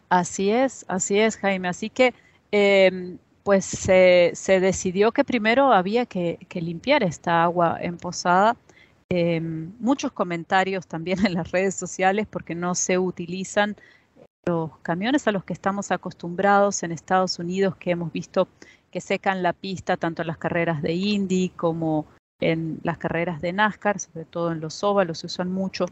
Así 0.08 0.50
es, 0.50 0.84
así 0.88 1.18
es, 1.18 1.36
Jaime. 1.36 1.68
Así 1.68 1.88
que, 1.88 2.14
em, 2.50 3.18
pues 3.42 3.64
se, 3.64 4.32
decidió 4.60 5.12
que 5.12 5.24
primero 5.24 5.72
había 5.72 6.04
que, 6.04 6.38
limpiar 6.54 7.02
esta 7.02 7.42
agua 7.42 7.78
emposada. 7.80 8.56
Em, 9.10 9.72
muchos 9.78 10.12
comentarios 10.12 10.86
también 10.86 11.18
en 11.26 11.34
las 11.34 11.50
redes 11.50 11.74
sociales 11.74 12.26
porque 12.28 12.54
no 12.54 12.74
se 12.74 12.98
utilizan 12.98 13.76
los 14.46 14.76
camiones 14.78 15.26
a 15.28 15.32
los 15.32 15.44
que 15.44 15.52
estamos 15.52 15.90
acostumbrados 15.90 16.82
en 16.82 16.92
Estados 16.92 17.38
Unidos, 17.38 17.76
que 17.76 17.90
hemos 17.92 18.12
visto 18.12 18.48
que 18.90 19.00
secan 19.00 19.42
la 19.42 19.52
pista 19.52 19.96
tanto 19.96 20.22
en 20.22 20.28
las 20.28 20.38
carreras 20.38 20.82
de 20.82 20.94
Indy 20.94 21.50
como 21.50 22.06
en 22.40 22.80
las 22.82 22.98
carreras 22.98 23.40
de 23.40 23.52
NASCAR, 23.52 23.98
sobre 23.98 24.24
todo 24.24 24.52
en 24.52 24.60
los 24.60 24.82
óvalos 24.84 25.18
se 25.18 25.26
usan 25.26 25.50
mucho, 25.50 25.86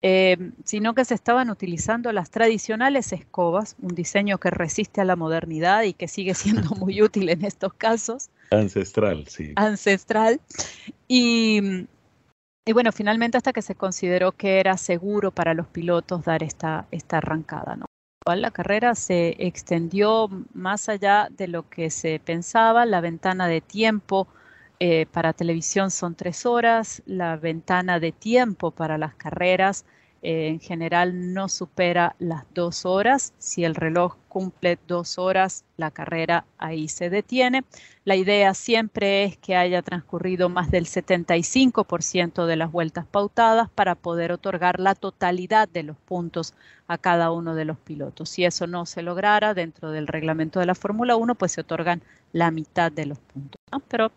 eh, 0.00 0.50
sino 0.64 0.94
que 0.94 1.04
se 1.04 1.14
estaban 1.14 1.50
utilizando 1.50 2.10
las 2.12 2.30
tradicionales 2.30 3.12
escobas, 3.12 3.76
un 3.80 3.94
diseño 3.94 4.38
que 4.38 4.50
resiste 4.50 5.00
a 5.00 5.04
la 5.04 5.16
modernidad 5.16 5.82
y 5.84 5.92
que 5.92 6.08
sigue 6.08 6.34
siendo 6.34 6.70
muy 6.76 7.02
útil 7.02 7.28
en 7.28 7.44
estos 7.44 7.72
casos. 7.74 8.30
Ancestral, 8.50 9.28
sí. 9.28 9.52
Ancestral. 9.54 10.40
Y, 11.06 11.86
y, 12.66 12.72
bueno, 12.72 12.90
finalmente 12.90 13.36
hasta 13.36 13.52
que 13.52 13.62
se 13.62 13.74
consideró 13.74 14.32
que 14.32 14.58
era 14.58 14.76
seguro 14.76 15.30
para 15.30 15.54
los 15.54 15.68
pilotos 15.68 16.24
dar 16.24 16.42
esta, 16.42 16.86
esta 16.90 17.18
arrancada, 17.18 17.76
¿no? 17.76 17.86
La 18.24 18.52
carrera 18.52 18.94
se 18.94 19.34
extendió 19.38 20.28
más 20.54 20.88
allá 20.88 21.28
de 21.30 21.48
lo 21.48 21.68
que 21.68 21.90
se 21.90 22.20
pensaba, 22.20 22.86
la 22.86 23.00
ventana 23.00 23.48
de 23.48 23.60
tiempo 23.60 24.28
eh, 24.84 25.06
para 25.06 25.32
televisión 25.32 25.92
son 25.92 26.16
tres 26.16 26.44
horas, 26.44 27.04
la 27.06 27.36
ventana 27.36 28.00
de 28.00 28.10
tiempo 28.10 28.72
para 28.72 28.98
las 28.98 29.14
carreras 29.14 29.84
eh, 30.22 30.48
en 30.48 30.58
general 30.58 31.32
no 31.32 31.48
supera 31.48 32.16
las 32.18 32.42
dos 32.52 32.84
horas. 32.84 33.32
Si 33.38 33.62
el 33.62 33.76
reloj 33.76 34.16
cumple 34.28 34.80
dos 34.88 35.18
horas, 35.18 35.64
la 35.76 35.92
carrera 35.92 36.46
ahí 36.58 36.88
se 36.88 37.10
detiene. 37.10 37.62
La 38.04 38.16
idea 38.16 38.54
siempre 38.54 39.22
es 39.22 39.36
que 39.36 39.54
haya 39.54 39.82
transcurrido 39.82 40.48
más 40.48 40.72
del 40.72 40.86
75% 40.86 42.46
de 42.46 42.56
las 42.56 42.72
vueltas 42.72 43.06
pautadas 43.06 43.70
para 43.70 43.94
poder 43.94 44.32
otorgar 44.32 44.80
la 44.80 44.96
totalidad 44.96 45.68
de 45.68 45.84
los 45.84 45.96
puntos 45.96 46.54
a 46.88 46.98
cada 46.98 47.30
uno 47.30 47.54
de 47.54 47.66
los 47.66 47.78
pilotos. 47.78 48.30
Si 48.30 48.44
eso 48.44 48.66
no 48.66 48.84
se 48.84 49.02
lograra 49.02 49.54
dentro 49.54 49.92
del 49.92 50.08
reglamento 50.08 50.58
de 50.58 50.66
la 50.66 50.74
Fórmula 50.74 51.14
1, 51.14 51.36
pues 51.36 51.52
se 51.52 51.60
otorgan 51.60 52.02
la 52.32 52.50
mitad 52.50 52.90
de 52.90 53.06
los 53.06 53.20
puntos. 53.20 53.60
Pero 53.88 54.10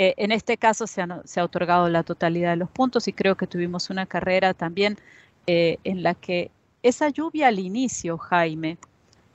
eh, 0.00 0.14
en 0.16 0.30
este 0.30 0.56
caso 0.58 0.86
se, 0.86 1.02
ha 1.02 1.44
otorgado 1.44 1.88
la 1.88 2.04
totalidad 2.04 2.50
de 2.50 2.56
los 2.56 2.70
puntos 2.70 3.08
y 3.08 3.12
creo 3.12 3.36
que 3.36 3.48
tuvimos 3.48 3.90
una 3.90 4.06
carrera 4.06 4.54
también 4.54 4.96
eh, 5.48 5.78
en 5.82 6.04
la 6.04 6.14
que 6.14 6.52
esa 6.84 7.08
lluvia 7.08 7.48
al 7.48 7.58
inicio, 7.58 8.16
Jaime, 8.16 8.78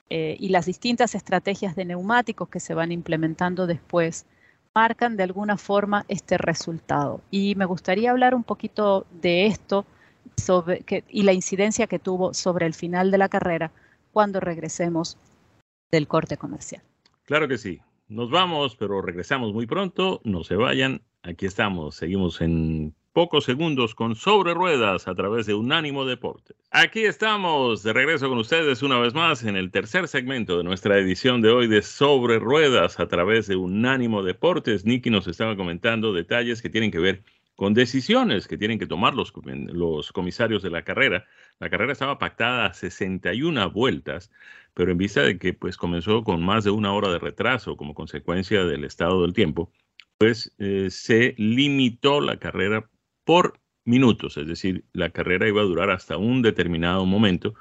eh, 0.10 0.38
y 0.40 0.48
las 0.48 0.66
distintas 0.66 1.16
estrategias 1.16 1.76
de 1.76 1.84
neumáticos 1.84 2.48
que 2.48 2.62
se 2.62 2.74
van 2.74 2.94
implementando 2.94 3.68
después, 3.68 4.26
marcan 4.74 5.18
de 5.18 5.24
alguna 5.24 5.58
forma 5.58 6.06
este 6.08 6.38
resultado. 6.38 7.20
Y 7.30 7.56
me 7.56 7.66
gustaría 7.66 8.12
hablar 8.12 8.34
un 8.34 8.46
poquito 8.46 9.06
de 9.22 9.48
esto 9.48 9.86
y 11.10 11.24
la 11.24 11.34
incidencia 11.34 11.88
que 11.88 12.00
tuvo 12.00 12.34
sobre 12.34 12.68
el 12.68 12.74
final 12.74 13.12
de 13.12 13.18
la 13.18 13.28
carrera 13.28 13.70
cuando 14.14 14.40
regresemos 14.40 15.18
del 15.92 16.08
corte 16.08 16.38
comercial. 16.38 16.82
Claro 17.26 17.50
que 17.50 17.58
sí. 17.58 17.82
Nos 18.14 18.30
vamos, 18.30 18.76
pero 18.76 19.02
regresamos 19.02 19.54
muy 19.54 19.66
pronto. 19.66 20.22
No 20.24 20.44
se 20.44 20.56
vayan. 20.56 21.02
Aquí 21.24 21.48
estamos. 21.48 21.96
Seguimos 21.96 22.42
en 22.42 22.94
pocos 23.12 23.44
segundos 23.44 23.96
con 23.96 24.14
Sobre 24.16 24.54
Ruedas 24.54 25.08
a 25.08 25.16
través 25.16 25.48
de 25.48 25.56
Unánimo 25.56 26.06
Deportes. 26.06 26.56
Aquí 26.70 27.06
estamos 27.06 27.82
de 27.82 27.92
regreso 27.92 28.30
con 28.30 28.38
ustedes 28.38 28.84
una 28.84 29.00
vez 29.00 29.16
más 29.16 29.44
en 29.44 29.56
el 29.56 29.72
tercer 29.72 30.08
segmento 30.08 30.60
de 30.60 30.64
nuestra 30.64 31.00
edición 31.00 31.42
de 31.42 31.50
hoy 31.50 31.68
de 31.68 31.82
Sobre 31.82 32.38
Ruedas 32.38 33.00
a 33.00 33.08
través 33.08 33.48
de 33.48 33.56
Unánimo 33.56 34.22
Deportes. 34.22 34.86
Nicky 34.86 35.10
nos 35.10 35.28
estaba 35.28 35.56
comentando 35.56 36.14
detalles 36.14 36.62
que 36.62 36.70
tienen 36.70 36.92
que 36.92 37.00
ver 37.00 37.24
con 37.56 37.74
decisiones 37.74 38.48
que 38.48 38.58
tienen 38.58 38.80
que 38.80 38.88
tomar 38.88 39.14
los, 39.14 39.32
los 39.44 40.12
comisarios 40.12 40.64
de 40.64 40.70
la 40.70 40.84
carrera. 40.84 41.26
La 41.60 41.70
carrera 41.70 41.94
estaba 41.94 42.18
pactada 42.18 42.66
a 42.66 42.74
61 42.74 43.72
vueltas 43.72 44.32
pero 44.74 44.92
en 44.92 44.98
vista 44.98 45.22
de 45.22 45.38
que 45.38 45.54
pues 45.54 45.78
comenzó 45.78 46.24
con 46.24 46.44
más 46.44 46.64
de 46.64 46.72
una 46.72 46.94
hora 46.94 47.10
de 47.12 47.20
retraso 47.20 47.78
como 47.78 47.94
consecuencia 47.94 48.64
del 48.66 48.84
estado 48.84 49.22
del 49.22 49.34
tiempo, 49.34 49.72
pues 50.18 50.54
eh, 50.60 50.90
se 50.90 51.36
limitó 51.38 52.22
la 52.22 52.38
carrera 52.38 52.90
por 53.26 53.60
minutos, 53.86 54.38
es 54.38 54.48
decir, 54.48 54.86
la 54.94 55.10
carrera 55.10 55.48
iba 55.48 55.62
a 55.62 55.66
durar 55.66 55.92
hasta 55.92 56.18
un 56.18 56.42
determinado 56.42 57.06
momento 57.06 57.54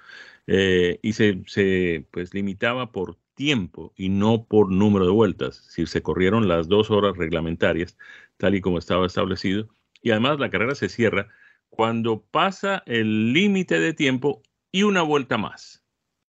eh, 0.47 0.99
y 1.03 1.13
se, 1.15 1.43
se, 1.47 2.07
pues 2.13 2.35
limitaba 2.35 2.93
por 2.93 3.19
tiempo 3.35 3.93
y 3.97 4.09
no 4.09 4.45
por 4.47 4.71
número 4.71 5.07
de 5.07 5.13
vueltas. 5.13 5.57
Si 5.69 5.87
se 5.87 6.03
corrieron 6.03 6.49
las 6.49 6.69
dos 6.69 6.91
horas 6.91 7.17
reglamentarias, 7.17 7.97
tal 8.37 8.55
y 8.55 8.61
como 8.61 8.79
estaba 8.79 9.07
establecido, 9.07 9.69
y 10.03 10.11
además 10.11 10.39
la 10.39 10.51
carrera 10.51 10.75
se 10.75 10.89
cierra 10.89 11.29
cuando 11.71 12.23
pasa 12.23 12.83
el 12.87 13.33
límite 13.33 13.81
de 13.81 13.95
tiempo 13.95 14.43
y 14.71 14.83
una 14.83 15.03
vuelta 15.03 15.39
más. 15.39 15.82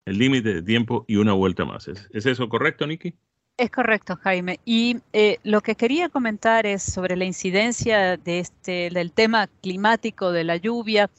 El 0.09 0.17
límite 0.17 0.55
de 0.55 0.63
tiempo 0.63 1.05
y 1.07 1.17
una 1.17 1.33
vuelta 1.33 1.65
más. 1.65 1.87
¿Es, 1.87 2.09
¿Es, 2.11 2.25
eso 2.25 2.49
correcto, 2.49 2.87
Nikki? 2.87 3.13
Es 3.57 3.69
correcto, 3.69 4.15
Jaime. 4.15 4.59
Y 4.65 4.97
eh, 5.13 5.37
lo 5.43 5.61
que 5.61 5.75
quería 5.75 6.09
comentar 6.09 6.65
es 6.65 6.81
sobre 6.81 7.15
la 7.15 7.25
incidencia 7.25 8.17
de 8.17 8.39
este, 8.39 8.89
del 8.89 9.11
tema 9.11 9.45
climático, 9.61 10.31
de 10.31 10.43
la 10.43 10.57
lluvia, 10.57 11.11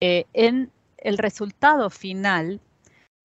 eh, 0.00 0.26
en 0.34 0.70
el 0.98 1.18
resultado 1.18 1.90
final. 1.90 2.60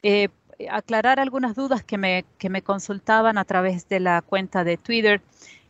Eh, 0.02 0.30
aclarar 0.72 1.20
algunas 1.20 1.56
dudas 1.56 1.84
que 1.84 2.00
me, 2.00 2.26
que 2.40 2.50
me 2.50 2.64
consultaban 2.64 3.38
a 3.38 3.46
través 3.46 3.88
de 3.90 4.00
la 4.00 4.24
cuenta 4.24 4.64
de 4.64 4.78
Twitter 4.78 5.22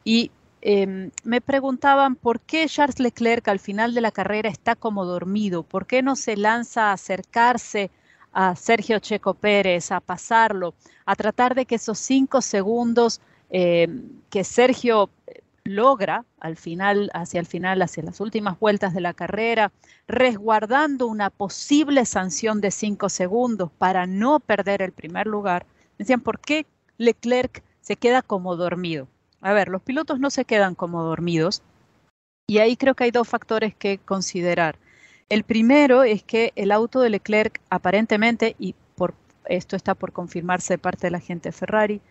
y 0.05 0.31
eh, 0.61 1.09
me 1.25 1.41
preguntaban 1.41 2.15
por 2.15 2.39
qué 2.39 2.65
Charles 2.69 3.01
Leclerc 3.01 3.45
al 3.49 3.59
final 3.59 3.93
de 3.93 3.99
la 3.99 4.11
carrera 4.11 4.47
está 4.47 4.77
como 4.77 5.03
dormido, 5.03 5.63
por 5.63 5.85
qué 5.85 6.01
no 6.01 6.15
se 6.15 6.37
lanza 6.37 6.91
a 6.91 6.93
acercarse 6.93 7.91
a 8.33 8.55
Sergio 8.55 8.99
Checo 8.99 9.33
Pérez, 9.35 9.91
a 9.91 9.99
pasarlo, 9.99 10.73
a 11.05 11.15
tratar 11.15 11.55
de 11.55 11.65
que 11.65 11.75
esos 11.75 11.99
cinco 11.99 12.41
segundos 12.41 13.21
eh, 13.49 13.87
que 14.29 14.43
Sergio 14.43 15.09
logra 15.63 16.25
al 16.39 16.57
final, 16.57 17.09
hacia 17.13 17.39
el 17.39 17.45
final, 17.45 17.81
hacia 17.81 18.03
las 18.03 18.19
últimas 18.19 18.59
vueltas 18.59 18.93
de 18.93 19.01
la 19.01 19.13
carrera, 19.13 19.71
resguardando 20.07 21.07
una 21.07 21.29
posible 21.29 22.05
sanción 22.05 22.59
de 22.59 22.71
cinco 22.71 23.09
segundos 23.09 23.71
para 23.77 24.05
no 24.05 24.39
perder 24.39 24.81
el 24.81 24.91
primer 24.91 25.27
lugar. 25.27 25.65
Decían, 25.97 26.21
¿por 26.21 26.39
qué 26.39 26.65
Leclerc 26.97 27.63
se 27.81 27.95
queda 27.95 28.21
como 28.21 28.55
dormido? 28.55 29.07
A 29.41 29.53
ver, 29.53 29.69
los 29.69 29.81
pilotos 29.81 30.19
no 30.19 30.29
se 30.29 30.45
quedan 30.45 30.75
como 30.75 31.03
dormidos 31.03 31.61
y 32.47 32.57
ahí 32.57 32.75
creo 32.75 32.95
que 32.95 33.05
hay 33.05 33.11
dos 33.11 33.27
factores 33.27 33.75
que 33.75 33.99
considerar. 33.99 34.77
El 35.33 35.45
primero 35.45 36.03
es 36.03 36.21
que 36.21 36.53
el 36.55 36.71
auto 36.71 36.99
de 36.99 37.09
Leclerc 37.09 37.59
aparentemente, 37.71 38.55
y 38.59 38.75
por 38.93 39.15
esto 39.45 39.75
está 39.75 39.95
por 39.95 40.11
confirmarse 40.11 40.75
de 40.75 40.77
parte 40.77 41.07
de 41.07 41.11
la 41.11 41.19
gente 41.19 41.51
Ferrari, 41.51 42.01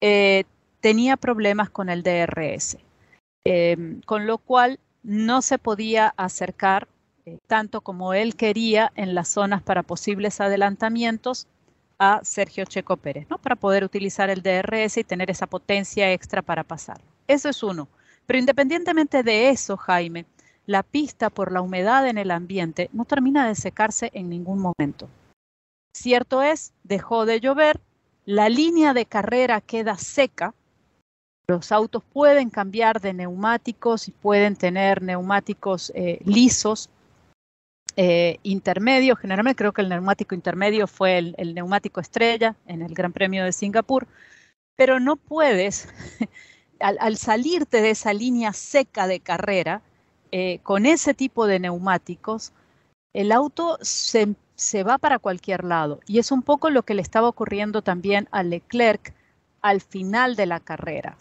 eh, 0.00 0.44
tenía 0.80 1.18
problemas 1.18 1.68
con 1.68 1.90
el 1.90 2.02
DRS. 2.02 2.78
Eh, 3.44 4.00
con 4.06 4.26
lo 4.26 4.38
cual 4.38 4.80
no 5.02 5.42
se 5.42 5.58
podía 5.58 6.14
acercar 6.16 6.88
eh, 7.26 7.36
tanto 7.46 7.82
como 7.82 8.14
él 8.14 8.34
quería 8.34 8.92
en 8.96 9.14
las 9.14 9.28
zonas 9.28 9.60
para 9.60 9.82
posibles 9.82 10.40
adelantamientos 10.40 11.48
a 11.98 12.20
Sergio 12.24 12.64
Checo 12.64 12.96
Pérez, 12.96 13.26
¿no? 13.28 13.36
Para 13.36 13.56
poder 13.56 13.84
utilizar 13.84 14.30
el 14.30 14.40
DRS 14.40 14.96
y 14.96 15.04
tener 15.04 15.30
esa 15.30 15.46
potencia 15.46 16.10
extra 16.14 16.40
para 16.40 16.64
pasar. 16.64 17.02
Eso 17.28 17.50
es 17.50 17.62
uno. 17.62 17.88
Pero 18.24 18.38
independientemente 18.38 19.22
de 19.22 19.50
eso, 19.50 19.76
Jaime, 19.76 20.24
la 20.70 20.84
pista 20.84 21.30
por 21.30 21.50
la 21.50 21.62
humedad 21.62 22.06
en 22.06 22.16
el 22.16 22.30
ambiente 22.30 22.90
no 22.92 23.04
termina 23.04 23.48
de 23.48 23.56
secarse 23.56 24.12
en 24.14 24.30
ningún 24.30 24.60
momento. 24.60 25.08
Cierto 25.92 26.44
es, 26.44 26.72
dejó 26.84 27.26
de 27.26 27.40
llover, 27.40 27.80
la 28.24 28.48
línea 28.48 28.94
de 28.94 29.04
carrera 29.04 29.60
queda 29.60 29.98
seca, 29.98 30.54
los 31.48 31.72
autos 31.72 32.04
pueden 32.12 32.50
cambiar 32.50 33.00
de 33.00 33.12
neumáticos 33.12 34.06
y 34.06 34.12
pueden 34.12 34.54
tener 34.54 35.02
neumáticos 35.02 35.90
eh, 35.96 36.20
lisos 36.24 36.88
eh, 37.96 38.38
intermedios. 38.44 39.18
Generalmente 39.18 39.58
creo 39.58 39.72
que 39.72 39.82
el 39.82 39.88
neumático 39.88 40.36
intermedio 40.36 40.86
fue 40.86 41.18
el, 41.18 41.52
neumático 41.52 42.00
estrella 42.00 42.54
en 42.66 42.82
el 42.82 42.94
Gran 42.94 43.12
Premio 43.12 43.44
de 43.44 43.50
Singapur, 43.50 44.06
pero 44.76 45.00
no 45.00 45.16
puedes, 45.16 45.88
al, 46.78 46.96
al 47.00 47.16
salirte 47.16 47.82
de 47.82 47.90
esa 47.90 48.12
línea 48.12 48.52
seca 48.52 49.08
de 49.08 49.18
carrera, 49.18 49.82
eh, 50.32 50.60
con 50.62 50.86
ese 50.86 51.14
tipo 51.14 51.46
de 51.46 51.58
neumáticos, 51.60 52.52
el 53.12 53.32
auto 53.32 53.78
se, 53.80 54.34
se 54.54 54.82
va 54.82 54.98
para 54.98 55.18
cualquier 55.18 55.64
lado. 55.64 56.00
Y 56.06 56.18
es 56.18 56.32
un 56.32 56.42
poco 56.42 56.70
lo 56.70 56.82
que 56.82 56.94
le 56.94 57.02
estaba 57.02 57.28
ocurriendo 57.28 57.82
también 57.82 58.28
a 58.30 58.42
Leclerc 58.42 59.14
al 59.62 59.80
final 59.80 60.36
de 60.36 60.46
la 60.46 60.60
carrera 60.60 61.16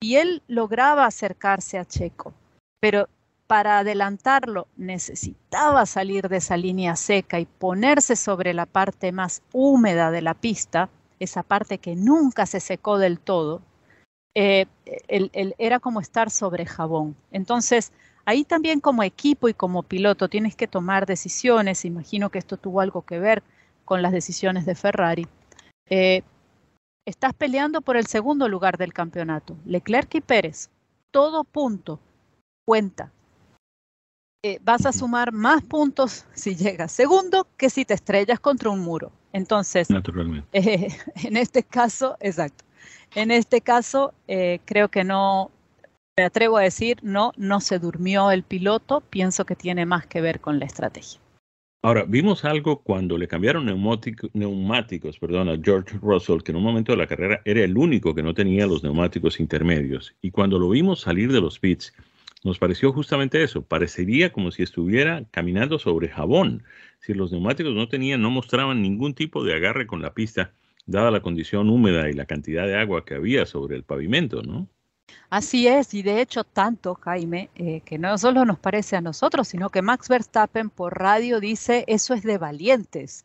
y 0.00 0.16
él 0.16 0.42
lograba 0.46 1.06
acercarse 1.06 1.78
a 1.78 1.84
Checo, 1.84 2.34
pero 2.80 3.08
para 3.46 3.78
adelantarlo 3.78 4.66
necesitaba 4.76 5.86
salir 5.86 6.28
de 6.28 6.38
esa 6.38 6.56
línea 6.56 6.96
seca 6.96 7.40
y 7.40 7.46
ponerse 7.46 8.16
sobre 8.16 8.52
la 8.54 8.66
parte 8.66 9.12
más 9.12 9.42
húmeda 9.52 10.10
de 10.10 10.22
la 10.22 10.34
pista, 10.34 10.88
esa 11.20 11.42
parte 11.42 11.78
que 11.78 11.96
nunca 11.96 12.44
se 12.46 12.60
secó 12.60 12.98
del 12.98 13.20
todo, 13.20 13.62
eh, 14.34 14.66
era 15.58 15.80
como 15.80 16.00
estar 16.00 16.30
sobre 16.30 16.66
jabón. 16.66 17.16
Entonces, 17.30 17.92
ahí 18.26 18.44
también 18.44 18.80
como 18.80 19.02
equipo 19.02 19.48
y 19.48 19.54
como 19.54 19.82
piloto 19.82 20.28
tienes 20.28 20.54
que 20.54 20.66
tomar 20.66 21.06
decisiones, 21.06 21.86
imagino 21.86 22.28
que 22.28 22.38
esto 22.38 22.58
tuvo 22.58 22.82
algo 22.82 23.02
que 23.02 23.18
ver 23.18 23.42
con 23.86 24.02
las 24.02 24.12
decisiones 24.12 24.66
de 24.66 24.74
Ferrari, 24.74 25.26
eh, 25.88 26.22
Estás 27.06 27.34
peleando 27.34 27.82
por 27.82 27.96
el 27.96 28.08
segundo 28.08 28.48
lugar 28.48 28.78
del 28.78 28.92
campeonato. 28.92 29.56
Leclerc 29.64 30.12
y 30.16 30.20
Pérez, 30.20 30.70
todo 31.12 31.44
punto 31.44 32.00
cuenta. 32.64 33.12
Eh, 34.42 34.58
vas 34.64 34.86
a 34.86 34.92
sumar 34.92 35.30
más 35.30 35.62
puntos 35.62 36.24
si 36.34 36.56
llegas 36.56 36.90
segundo 36.90 37.46
que 37.56 37.70
si 37.70 37.84
te 37.84 37.94
estrellas 37.94 38.40
contra 38.40 38.70
un 38.70 38.80
muro. 38.80 39.12
Entonces, 39.32 39.86
eh, 40.52 40.88
en 41.22 41.36
este 41.36 41.62
caso, 41.62 42.16
exacto. 42.18 42.64
En 43.14 43.30
este 43.30 43.60
caso, 43.60 44.12
creo 44.26 44.88
que 44.88 45.04
no, 45.04 45.52
me 46.18 46.24
atrevo 46.24 46.56
a 46.56 46.62
decir, 46.62 46.96
no, 47.02 47.32
no 47.36 47.60
se 47.60 47.78
durmió 47.78 48.30
el 48.30 48.42
piloto. 48.42 49.02
Pienso 49.02 49.44
que 49.44 49.54
tiene 49.54 49.84
más 49.84 50.06
que 50.06 50.22
ver 50.22 50.40
con 50.40 50.58
la 50.58 50.64
estrategia. 50.64 51.20
Ahora, 51.82 52.04
vimos 52.08 52.46
algo 52.46 52.80
cuando 52.82 53.18
le 53.18 53.28
cambiaron 53.28 53.66
neumáticos 53.66 55.18
a 55.22 55.58
George 55.62 55.98
Russell, 56.00 56.40
que 56.42 56.52
en 56.52 56.56
un 56.56 56.62
momento 56.62 56.92
de 56.92 56.98
la 56.98 57.06
carrera 57.06 57.42
era 57.44 57.62
el 57.62 57.76
único 57.76 58.14
que 58.14 58.22
no 58.22 58.32
tenía 58.32 58.66
los 58.66 58.82
neumáticos 58.82 59.38
intermedios. 59.40 60.16
Y 60.22 60.30
cuando 60.30 60.58
lo 60.58 60.70
vimos 60.70 61.02
salir 61.02 61.30
de 61.30 61.40
los 61.42 61.58
pits, 61.58 61.92
nos 62.42 62.58
pareció 62.58 62.94
justamente 62.94 63.42
eso. 63.42 63.60
Parecería 63.62 64.32
como 64.32 64.50
si 64.52 64.62
estuviera 64.62 65.26
caminando 65.30 65.78
sobre 65.78 66.08
jabón. 66.08 66.64
Si 66.98 67.12
los 67.12 67.30
neumáticos 67.30 67.74
no 67.74 67.88
tenían, 67.88 68.22
no 68.22 68.30
mostraban 68.30 68.80
ningún 68.80 69.14
tipo 69.14 69.44
de 69.44 69.54
agarre 69.54 69.86
con 69.86 70.00
la 70.00 70.14
pista, 70.14 70.54
dada 70.86 71.10
la 71.10 71.20
condición 71.20 71.68
húmeda 71.68 72.08
y 72.08 72.14
la 72.14 72.24
cantidad 72.24 72.66
de 72.66 72.76
agua 72.76 73.04
que 73.04 73.14
había 73.14 73.44
sobre 73.44 73.76
el 73.76 73.84
pavimento, 73.84 74.42
¿no? 74.42 74.66
Así 75.30 75.66
es, 75.66 75.92
y 75.94 76.02
de 76.02 76.20
hecho 76.20 76.44
tanto, 76.44 76.94
Jaime, 76.94 77.50
eh, 77.56 77.80
que 77.84 77.98
no 77.98 78.16
solo 78.16 78.44
nos 78.44 78.58
parece 78.58 78.96
a 78.96 79.00
nosotros, 79.00 79.48
sino 79.48 79.70
que 79.70 79.82
Max 79.82 80.08
Verstappen 80.08 80.70
por 80.70 80.98
radio 80.98 81.40
dice, 81.40 81.84
eso 81.88 82.14
es 82.14 82.22
de 82.22 82.38
valientes. 82.38 83.24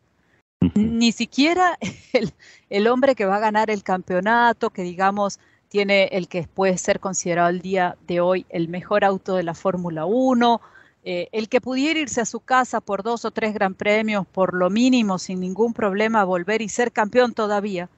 Ni 0.74 1.12
siquiera 1.12 1.78
el, 2.12 2.32
el, 2.70 2.88
hombre 2.88 3.14
que 3.14 3.24
va 3.24 3.36
a 3.36 3.40
ganar 3.40 3.70
el 3.70 3.82
campeonato, 3.82 4.70
que 4.70 4.82
digamos 4.82 5.38
tiene 5.68 6.04
el 6.12 6.28
que 6.28 6.46
puede 6.46 6.76
ser 6.76 7.00
considerado 7.00 7.48
el 7.48 7.62
día 7.62 7.96
de 8.06 8.20
hoy 8.20 8.46
el 8.50 8.68
mejor 8.68 9.04
auto 9.04 9.36
de 9.36 9.42
la 9.42 9.54
Fórmula 9.54 10.04
1, 10.04 10.60
eh, 11.04 11.28
el 11.32 11.48
que 11.48 11.60
pudiera 11.60 11.98
irse 11.98 12.20
a 12.20 12.26
su 12.26 12.40
casa 12.40 12.80
por 12.80 13.02
dos 13.02 13.24
o 13.24 13.30
tres 13.30 13.54
gran 13.54 13.74
premios, 13.74 14.26
por 14.26 14.54
lo 14.54 14.70
mínimo, 14.70 15.18
sin 15.18 15.40
ningún 15.40 15.72
problema, 15.72 16.24
volver 16.24 16.62
y 16.62 16.68
ser 16.68 16.92
campeón 16.92 17.32
todavía, 17.32 17.88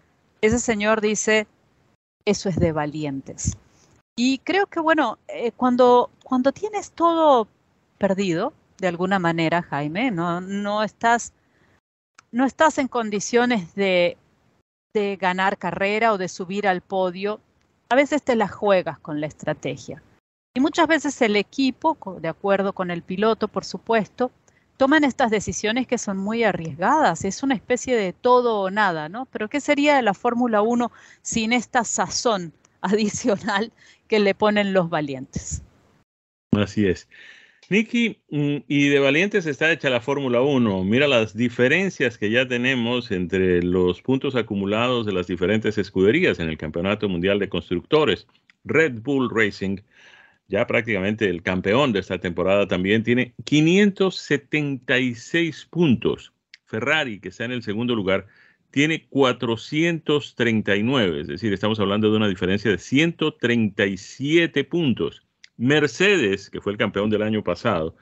ese 0.41 0.59
señor 0.59 1.01
dice, 1.01 1.47
eso 2.25 2.49
es 2.49 2.57
de 2.57 2.73
valientes. 2.73 3.57
Y 4.17 4.39
creo 4.39 4.67
que, 4.67 4.81
bueno, 4.81 5.19
eh, 5.29 5.53
cuando, 5.53 6.11
cuando 6.23 6.53
tienes 6.53 6.93
todo 6.93 7.49
perdido, 7.99 8.53
de 8.79 8.89
alguna 8.89 9.19
manera, 9.19 9.63
Jaime, 9.63 10.11
no, 10.11 10.41
no, 10.41 10.83
estás, 10.83 11.33
no 12.31 12.45
estás 12.45 12.79
en 12.79 12.89
condiciones 12.89 13.75
de, 13.75 14.17
de 14.93 15.17
ganar 15.17 15.59
carrera 15.59 16.13
o 16.13 16.19
de 16.19 16.29
subir 16.29 16.69
al 16.69 16.81
podio, 16.81 17.41
a 17.89 17.97
veces 17.97 18.23
te 18.23 18.37
la 18.37 18.49
juegas 18.49 18.99
con 19.01 19.21
la 19.21 19.27
estrategia. 19.27 20.03
Y 20.55 20.61
muchas 20.61 20.87
veces 20.87 21.21
el 21.21 21.35
equipo, 21.35 21.97
de 22.21 22.29
acuerdo 22.29 22.73
con 22.73 22.93
el 22.93 23.03
piloto, 23.03 23.49
por 23.49 23.65
supuesto, 23.65 24.31
toman 24.77 25.03
estas 25.03 25.31
decisiones 25.31 25.87
que 25.87 25.99
son 25.99 26.17
muy 26.17 26.45
arriesgadas. 26.45 27.25
Es 27.25 27.43
una 27.43 27.55
especie 27.55 27.97
de 27.97 28.13
todo 28.13 28.61
o 28.61 28.71
nada, 28.71 29.09
¿no? 29.09 29.27
Pero 29.27 29.49
¿qué 29.49 29.61
sería 29.61 29.97
de 29.97 30.03
la 30.03 30.15
Fórmula 30.15 30.63
1 30.63 30.93
sin 31.23 31.53
esta 31.53 31.85
sazón 31.85 32.53
adicional 32.81 33.73
que 34.09 34.21
le 34.21 34.35
ponen 34.35 34.73
los 34.73 34.91
valientes. 34.91 35.63
Así 36.53 36.87
es. 36.87 37.09
Nicky, 37.71 38.21
mm, 38.31 38.57
y 38.69 38.89
de 38.89 38.99
valientes 38.99 39.47
está 39.47 39.73
hecha 39.73 39.89
la 39.89 40.01
Fórmula 40.01 40.43
1. 40.43 40.85
Mira 40.85 41.09
las 41.09 41.35
diferencias 41.35 42.19
que 42.19 42.31
ya 42.31 42.47
tenemos 42.47 43.11
entre 43.11 43.63
los 43.63 44.03
puntos 44.03 44.37
acumulados 44.37 45.07
de 45.07 45.13
las 45.13 45.27
diferentes 45.27 45.79
escuderías 45.79 46.39
en 46.41 46.49
el 46.49 46.59
Campeonato 46.59 47.09
Mundial 47.09 47.39
de 47.39 47.49
Constructores. 47.49 48.27
Red 48.65 49.01
Bull 49.03 49.31
Racing 49.31 49.79
ya 50.49 50.67
prácticamente 50.67 51.29
el 51.29 51.43
campeón 51.43 51.93
de 51.93 52.01
esta 52.01 52.19
temporada 52.19 52.67
también, 52.69 53.03
tiene 53.03 53.35
576 53.45 55.67
puntos. 55.67 56.33
Ferrari, 56.67 57.21
que 57.21 57.29
está 57.29 57.45
en 57.45 57.53
el 57.53 57.63
segundo 57.63 57.95
lugar, 57.95 58.27
tiene 58.75 59.07
439, 59.09 61.21
es 61.21 61.29
decir, 61.29 61.53
estamos 61.53 61.79
hablando 61.79 62.11
de 62.11 62.17
una 62.17 62.27
diferencia 62.27 62.73
de 62.73 62.79
137 62.79 64.65
puntos. 64.65 65.23
Mercedes, 65.57 66.51
que 66.51 66.61
fue 66.61 66.73
el 66.73 66.79
campeón 66.79 67.09
del 67.09 67.23
año 67.23 67.45
pasado, 67.45 67.95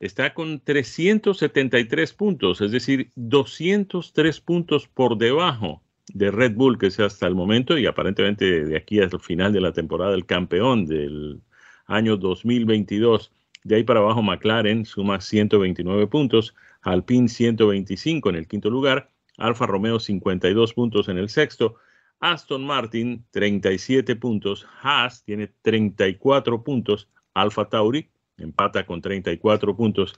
está 0.00 0.34
con 0.34 0.60
373 0.60 2.12
puntos, 2.12 2.60
es 2.60 2.72
decir, 2.72 3.10
203 3.16 4.40
puntos 4.42 4.86
por 4.86 5.16
debajo 5.16 5.82
de 6.12 6.30
Red 6.30 6.56
Bull, 6.56 6.76
que 6.76 6.88
es 6.88 7.00
hasta 7.00 7.26
el 7.26 7.34
momento 7.34 7.78
y 7.78 7.86
aparentemente 7.86 8.66
de 8.66 8.76
aquí 8.76 9.00
hasta 9.00 9.16
el 9.16 9.22
final 9.22 9.54
de 9.54 9.62
la 9.62 9.72
temporada 9.72 10.14
el 10.14 10.26
campeón 10.26 10.84
del 10.84 11.40
año 11.86 12.18
2022. 12.18 13.32
De 13.64 13.76
ahí 13.76 13.82
para 13.82 14.00
abajo 14.00 14.22
McLaren 14.22 14.84
suma 14.84 15.22
129 15.22 16.06
puntos, 16.08 16.54
Alpine 16.82 17.28
125 17.28 18.28
en 18.28 18.36
el 18.36 18.46
quinto 18.46 18.68
lugar, 18.68 19.08
Alfa 19.38 19.66
Romeo 19.66 19.98
52 19.98 20.74
puntos 20.74 21.08
en 21.08 21.18
el 21.18 21.28
sexto, 21.28 21.76
Aston 22.20 22.64
Martin 22.64 23.24
37 23.30 24.16
puntos, 24.16 24.66
Haas 24.82 25.24
tiene 25.24 25.50
34 25.62 26.62
puntos, 26.62 27.08
Alfa 27.34 27.68
Tauri 27.68 28.08
empata 28.42 28.84
con 28.84 29.00
34 29.00 29.76
puntos. 29.76 30.14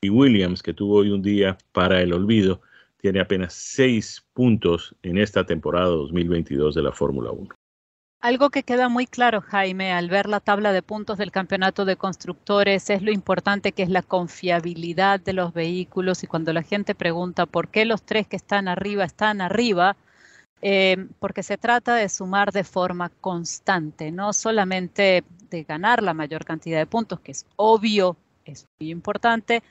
Y 0.00 0.10
Williams, 0.10 0.62
que 0.62 0.74
tuvo 0.74 0.96
hoy 0.96 1.10
un 1.10 1.22
día 1.22 1.56
para 1.72 2.02
el 2.02 2.12
olvido, 2.12 2.60
tiene 2.98 3.20
apenas 3.20 3.54
6 3.54 4.26
puntos 4.32 4.94
en 5.02 5.18
esta 5.18 5.44
temporada 5.44 5.86
2022 5.86 6.74
de 6.74 6.82
la 6.82 6.92
Fórmula 6.92 7.30
1. 7.30 7.54
Algo 8.26 8.50
que 8.50 8.64
queda 8.64 8.88
muy 8.88 9.06
claro, 9.06 9.40
Jaime, 9.40 9.92
al 9.92 10.08
ver 10.10 10.26
la 10.26 10.40
tabla 10.40 10.72
de 10.72 10.82
puntos 10.82 11.16
del 11.16 11.30
campeonato 11.30 11.84
de 11.84 11.94
constructores 11.94 12.90
es 12.90 13.00
lo 13.00 13.12
importante 13.12 13.70
que 13.70 13.84
es 13.84 13.88
la 13.88 14.02
confiabilidad 14.02 15.20
de 15.20 15.32
los 15.32 15.54
vehículos 15.54 16.24
y 16.24 16.26
cuando 16.26 16.52
la 16.52 16.64
gente 16.64 16.96
pregunta 16.96 17.46
por 17.46 17.68
qué 17.68 17.84
los 17.84 18.02
tres 18.02 18.26
que 18.26 18.34
están 18.34 18.66
arriba 18.66 19.04
están 19.04 19.40
arriba, 19.40 19.96
eh, 20.60 21.06
porque 21.20 21.44
se 21.44 21.56
trata 21.56 21.94
de 21.94 22.08
sumar 22.08 22.50
de 22.50 22.64
forma 22.64 23.10
constante, 23.10 24.10
no 24.10 24.32
solamente 24.32 25.22
de 25.48 25.62
ganar 25.62 26.02
la 26.02 26.12
mayor 26.12 26.44
cantidad 26.44 26.78
de 26.78 26.86
puntos, 26.86 27.20
que 27.20 27.30
es 27.30 27.46
obvio, 27.54 28.16
es 28.44 28.66
muy 28.80 28.90
importante, 28.90 29.62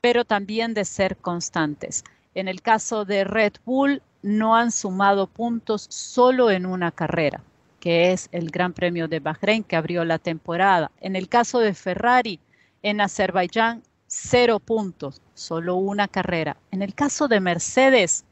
pero 0.00 0.24
también 0.24 0.72
de 0.72 0.86
ser 0.86 1.18
constantes. 1.18 2.04
En 2.34 2.48
el 2.48 2.62
caso 2.62 3.04
de 3.04 3.24
Red 3.24 3.56
Bull, 3.66 4.00
no 4.22 4.56
han 4.56 4.72
sumado 4.72 5.26
puntos 5.26 5.86
solo 5.90 6.50
en 6.50 6.64
una 6.64 6.90
carrera, 6.90 7.42
que 7.80 8.12
es 8.12 8.28
el 8.32 8.50
Gran 8.50 8.72
Premio 8.72 9.08
de 9.08 9.20
Bahrein 9.20 9.64
que 9.64 9.76
abrió 9.76 10.04
la 10.04 10.18
temporada. 10.18 10.90
En 11.00 11.16
el 11.16 11.28
caso 11.28 11.60
de 11.60 11.74
Ferrari, 11.74 12.40
en 12.82 13.00
Azerbaiyán, 13.00 13.82
cero 14.06 14.58
puntos, 14.58 15.20
solo 15.34 15.76
una 15.76 16.08
carrera. 16.08 16.56
En 16.70 16.82
el 16.82 16.94
caso 16.94 17.28
de 17.28 17.40
Mercedes, 17.40 18.24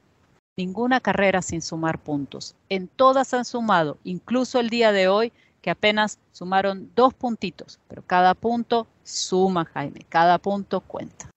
ninguna 0.56 1.00
carrera 1.00 1.42
sin 1.42 1.62
sumar 1.62 1.98
puntos. 1.98 2.54
En 2.68 2.88
todas 2.88 3.34
han 3.34 3.44
sumado, 3.44 3.98
incluso 4.04 4.58
el 4.58 4.70
día 4.70 4.92
de 4.92 5.08
hoy, 5.08 5.32
que 5.60 5.70
apenas 5.70 6.18
sumaron 6.32 6.90
dos 6.94 7.12
puntitos, 7.12 7.80
pero 7.88 8.02
cada 8.02 8.34
punto 8.34 8.86
suma, 9.02 9.64
Jaime, 9.64 10.06
cada 10.08 10.38
punto 10.38 10.80
cuenta. 10.80 11.28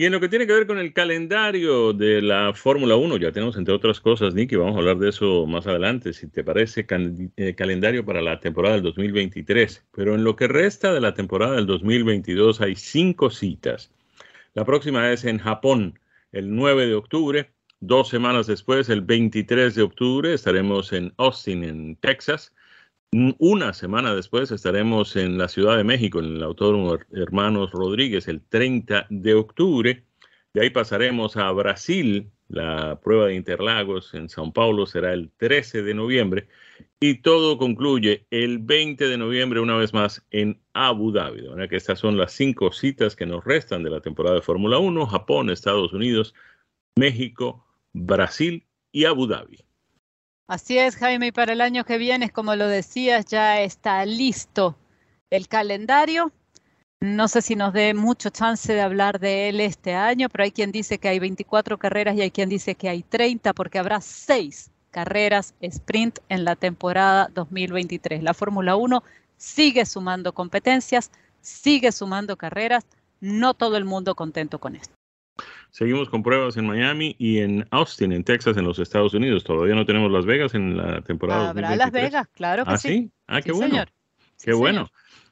Y 0.00 0.06
en 0.06 0.12
lo 0.12 0.20
que 0.20 0.30
tiene 0.30 0.46
que 0.46 0.54
ver 0.54 0.66
con 0.66 0.78
el 0.78 0.94
calendario 0.94 1.92
de 1.92 2.22
la 2.22 2.54
Fórmula 2.54 2.96
1, 2.96 3.18
ya 3.18 3.32
tenemos 3.32 3.58
entre 3.58 3.74
otras 3.74 4.00
cosas, 4.00 4.32
Nicky, 4.32 4.56
vamos 4.56 4.74
a 4.74 4.78
hablar 4.78 4.96
de 4.96 5.10
eso 5.10 5.44
más 5.44 5.66
adelante, 5.66 6.14
si 6.14 6.26
te 6.26 6.42
parece, 6.42 6.86
eh, 7.36 7.54
calendario 7.54 8.02
para 8.02 8.22
la 8.22 8.40
temporada 8.40 8.76
del 8.76 8.82
2023. 8.82 9.84
Pero 9.94 10.14
en 10.14 10.24
lo 10.24 10.36
que 10.36 10.48
resta 10.48 10.94
de 10.94 11.02
la 11.02 11.12
temporada 11.12 11.56
del 11.56 11.66
2022 11.66 12.62
hay 12.62 12.76
cinco 12.76 13.28
citas. 13.28 13.92
La 14.54 14.64
próxima 14.64 15.12
es 15.12 15.26
en 15.26 15.36
Japón, 15.36 15.98
el 16.32 16.56
9 16.56 16.86
de 16.86 16.94
octubre. 16.94 17.50
Dos 17.80 18.08
semanas 18.08 18.46
después, 18.46 18.88
el 18.88 19.02
23 19.02 19.74
de 19.74 19.82
octubre, 19.82 20.32
estaremos 20.32 20.94
en 20.94 21.12
Austin, 21.18 21.62
en 21.62 21.96
Texas. 21.96 22.54
Una 23.12 23.72
semana 23.72 24.14
después 24.14 24.52
estaremos 24.52 25.16
en 25.16 25.36
la 25.36 25.48
Ciudad 25.48 25.76
de 25.76 25.82
México, 25.82 26.20
en 26.20 26.36
el 26.36 26.42
Autódromo 26.44 26.96
Hermanos 27.10 27.72
Rodríguez, 27.72 28.28
el 28.28 28.40
30 28.40 29.08
de 29.10 29.34
octubre. 29.34 30.04
De 30.54 30.60
ahí 30.60 30.70
pasaremos 30.70 31.36
a 31.36 31.50
Brasil. 31.50 32.30
La 32.46 33.00
prueba 33.00 33.26
de 33.26 33.34
Interlagos 33.34 34.14
en 34.14 34.28
São 34.28 34.52
Paulo 34.52 34.86
será 34.86 35.12
el 35.12 35.32
13 35.38 35.82
de 35.82 35.94
noviembre. 35.94 36.48
Y 37.00 37.14
todo 37.22 37.58
concluye 37.58 38.26
el 38.30 38.58
20 38.58 39.08
de 39.08 39.18
noviembre, 39.18 39.58
una 39.58 39.76
vez 39.76 39.92
más, 39.92 40.24
en 40.30 40.60
Abu 40.72 41.10
Dhabi. 41.10 41.48
Que 41.68 41.76
estas 41.76 41.98
son 41.98 42.16
las 42.16 42.30
cinco 42.30 42.70
citas 42.70 43.16
que 43.16 43.26
nos 43.26 43.44
restan 43.44 43.82
de 43.82 43.90
la 43.90 44.00
temporada 44.00 44.36
de 44.36 44.42
Fórmula 44.42 44.78
1: 44.78 45.06
Japón, 45.06 45.50
Estados 45.50 45.92
Unidos, 45.92 46.32
México, 46.94 47.66
Brasil 47.92 48.68
y 48.92 49.06
Abu 49.06 49.26
Dhabi. 49.26 49.64
Así 50.50 50.78
es, 50.78 50.96
Jaime, 50.96 51.28
y 51.28 51.30
para 51.30 51.52
el 51.52 51.60
año 51.60 51.84
que 51.84 51.96
viene, 51.96 52.30
como 52.30 52.56
lo 52.56 52.66
decías, 52.66 53.24
ya 53.26 53.60
está 53.60 54.04
listo 54.04 54.76
el 55.30 55.46
calendario. 55.46 56.32
No 56.98 57.28
sé 57.28 57.40
si 57.40 57.54
nos 57.54 57.72
dé 57.72 57.94
mucho 57.94 58.30
chance 58.30 58.74
de 58.74 58.80
hablar 58.80 59.20
de 59.20 59.48
él 59.48 59.60
este 59.60 59.94
año, 59.94 60.28
pero 60.28 60.42
hay 60.42 60.50
quien 60.50 60.72
dice 60.72 60.98
que 60.98 61.08
hay 61.08 61.20
24 61.20 61.78
carreras 61.78 62.16
y 62.16 62.22
hay 62.22 62.32
quien 62.32 62.48
dice 62.48 62.74
que 62.74 62.88
hay 62.88 63.04
30 63.04 63.52
porque 63.52 63.78
habrá 63.78 64.00
seis 64.00 64.72
carreras 64.90 65.54
sprint 65.60 66.18
en 66.28 66.44
la 66.44 66.56
temporada 66.56 67.30
2023. 67.32 68.20
La 68.24 68.34
Fórmula 68.34 68.74
1 68.74 69.04
sigue 69.36 69.86
sumando 69.86 70.32
competencias, 70.32 71.12
sigue 71.40 71.92
sumando 71.92 72.36
carreras, 72.36 72.84
no 73.20 73.54
todo 73.54 73.76
el 73.76 73.84
mundo 73.84 74.16
contento 74.16 74.58
con 74.58 74.74
esto. 74.74 74.99
Seguimos 75.70 76.08
con 76.08 76.22
pruebas 76.22 76.56
en 76.56 76.66
Miami 76.66 77.14
y 77.18 77.38
en 77.38 77.66
Austin, 77.70 78.12
en 78.12 78.24
Texas, 78.24 78.56
en 78.56 78.64
los 78.64 78.78
Estados 78.78 79.14
Unidos. 79.14 79.44
Todavía 79.44 79.74
no 79.74 79.86
tenemos 79.86 80.10
Las 80.10 80.26
Vegas 80.26 80.54
en 80.54 80.76
la 80.76 81.00
temporada. 81.02 81.50
Habrá 81.50 81.76
Las 81.76 81.92
Vegas, 81.92 82.26
claro 82.34 82.64
que 82.64 82.72
¿Ah, 82.72 82.76
sí. 82.76 83.10
Ah, 83.26 83.40
qué 83.40 83.52
bueno. 83.52 83.84
Qué 84.42 84.52
bueno. 84.52 84.90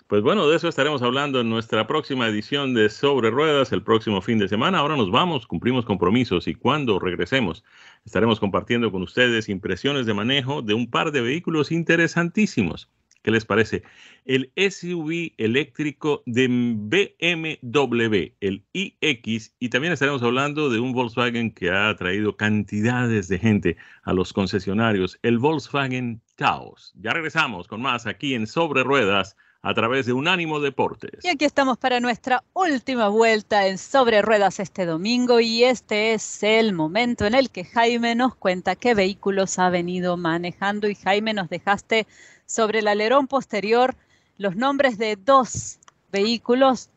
Pues 0.09 0.22
bueno, 0.22 0.48
de 0.48 0.57
eso 0.57 0.68
estaremos 0.68 1.03
hablando 1.03 1.40
en 1.40 1.51
nuestra 1.51 1.87
próxima 1.87 2.27
edición 2.29 2.72
de 2.72 2.88
Sobre 2.88 3.31
Ruedas 3.31 3.72
el 3.72 3.83
próximo 3.83 4.22
fin 4.22 4.38
de 4.38 4.48
semana. 4.48 4.79
Ahora 4.79 4.96
nos 4.96 5.11
vamos, 5.11 5.46
cumplimos 5.46 5.85
compromisos 5.85 6.48
y 6.48 6.55
cuando 6.55 6.98
regresemos 6.98 7.62
estaremos 8.07 8.40
compartiendo 8.40 8.90
con 8.90 9.03
ustedes 9.03 9.51
impresiones 9.51 10.07
de 10.07 10.14
manejo 10.14 10.62
de 10.62 10.72
un 10.72 10.88
par 10.90 11.12
de 11.12 11.20
vehículos 11.20 11.70
interesantísimos. 11.70 12.88
¿Qué 13.22 13.31
les 13.31 13.44
parece? 13.44 13.83
El 14.24 14.52
SUV 14.57 15.33
eléctrico 15.38 16.22
de 16.26 16.46
BMW, 16.48 18.35
el 18.40 18.64
iX, 18.72 19.54
y 19.59 19.68
también 19.68 19.92
estaremos 19.92 20.22
hablando 20.22 20.70
de 20.70 20.78
un 20.78 20.92
Volkswagen 20.92 21.50
que 21.50 21.70
ha 21.70 21.94
traído 21.96 22.37
cantidades 22.37 23.28
de 23.28 23.38
gente 23.38 23.76
a 24.04 24.12
los 24.12 24.33
concesionarios, 24.33 25.18
el 25.22 25.38
Volkswagen 25.38 26.22
Taos. 26.37 26.94
Ya 27.00 27.12
regresamos 27.12 27.66
con 27.66 27.83
más 27.83 28.07
aquí 28.07 28.35
en 28.35 28.46
Sobre 28.46 28.85
Ruedas 28.85 29.37
a 29.62 29.74
través 29.74 30.07
de 30.07 30.12
Unánimo 30.12 30.61
Deportes. 30.61 31.24
Y 31.24 31.28
aquí 31.28 31.44
estamos 31.44 31.78
para 31.78 32.00
nuestra 32.00 32.44
última 32.54 33.09
vuelta 33.09 33.66
en 33.66 33.78
Sobre 33.78 34.22
Ruedas 34.22 34.61
este 34.61 34.87
domingo 34.87 35.40
y 35.40 35.64
este 35.64 36.14
es 36.14 36.42
el 36.42 36.72
momento 36.72 37.26
en 37.26 37.35
el 37.35 37.50
que 37.50 37.64
Jaime 37.64 38.14
nos 38.14 38.37
cuenta 38.37 38.76
qué 38.76 38.94
vehículos 38.94 39.59
ha 39.59 39.68
venido 39.68 40.16
manejando 40.16 40.88
y 40.88 40.94
Jaime 40.94 41.35
nos 41.35 41.48
dejaste 41.48 42.07
sobre 42.48 42.80
el 42.80 42.88
alerón 42.88 43.28
posterior 43.28 43.94
los 44.38 44.56
nombres 44.56 44.98
de 44.98 45.16
dos 45.16 45.78
vehículos 46.11 46.90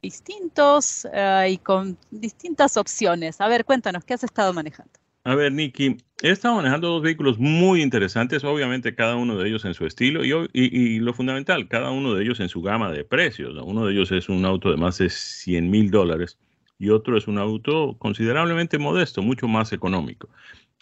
distintos 0.00 1.06
eh, 1.12 1.48
y 1.50 1.58
con 1.58 1.98
distintas 2.10 2.76
opciones. 2.76 3.40
A 3.40 3.48
ver, 3.48 3.64
cuéntanos, 3.64 4.04
¿qué 4.04 4.14
has 4.14 4.24
estado 4.24 4.52
manejando? 4.52 4.92
A 5.24 5.34
ver, 5.34 5.52
Nicky, 5.52 5.98
he 6.22 6.30
estado 6.30 6.54
manejando 6.54 6.88
dos 6.88 7.02
vehículos 7.02 7.38
muy 7.38 7.82
interesantes, 7.82 8.44
obviamente 8.44 8.94
cada 8.94 9.16
uno 9.16 9.36
de 9.36 9.48
ellos 9.48 9.64
en 9.66 9.74
su 9.74 9.84
estilo 9.84 10.22
y, 10.24 11.00
lo 11.00 11.12
fundamental, 11.12 11.68
cada 11.68 11.90
uno 11.90 12.14
de 12.14 12.22
ellos 12.22 12.40
en 12.40 12.48
su 12.48 12.62
gama 12.62 12.90
de 12.90 13.04
precios. 13.04 13.54
Uno 13.62 13.84
de 13.84 13.92
ellos 13.92 14.10
es 14.12 14.28
un 14.30 14.46
auto 14.46 14.70
de 14.70 14.78
más 14.78 14.96
de 14.98 15.10
100 15.10 15.68
mil 15.68 15.90
dólares 15.90 16.38
y 16.78 16.90
otro 16.90 17.18
es 17.18 17.26
un 17.28 17.38
auto 17.38 17.96
considerablemente 17.98 18.78
modesto, 18.78 19.20
mucho 19.20 19.48
más 19.48 19.72
económico. 19.72 20.30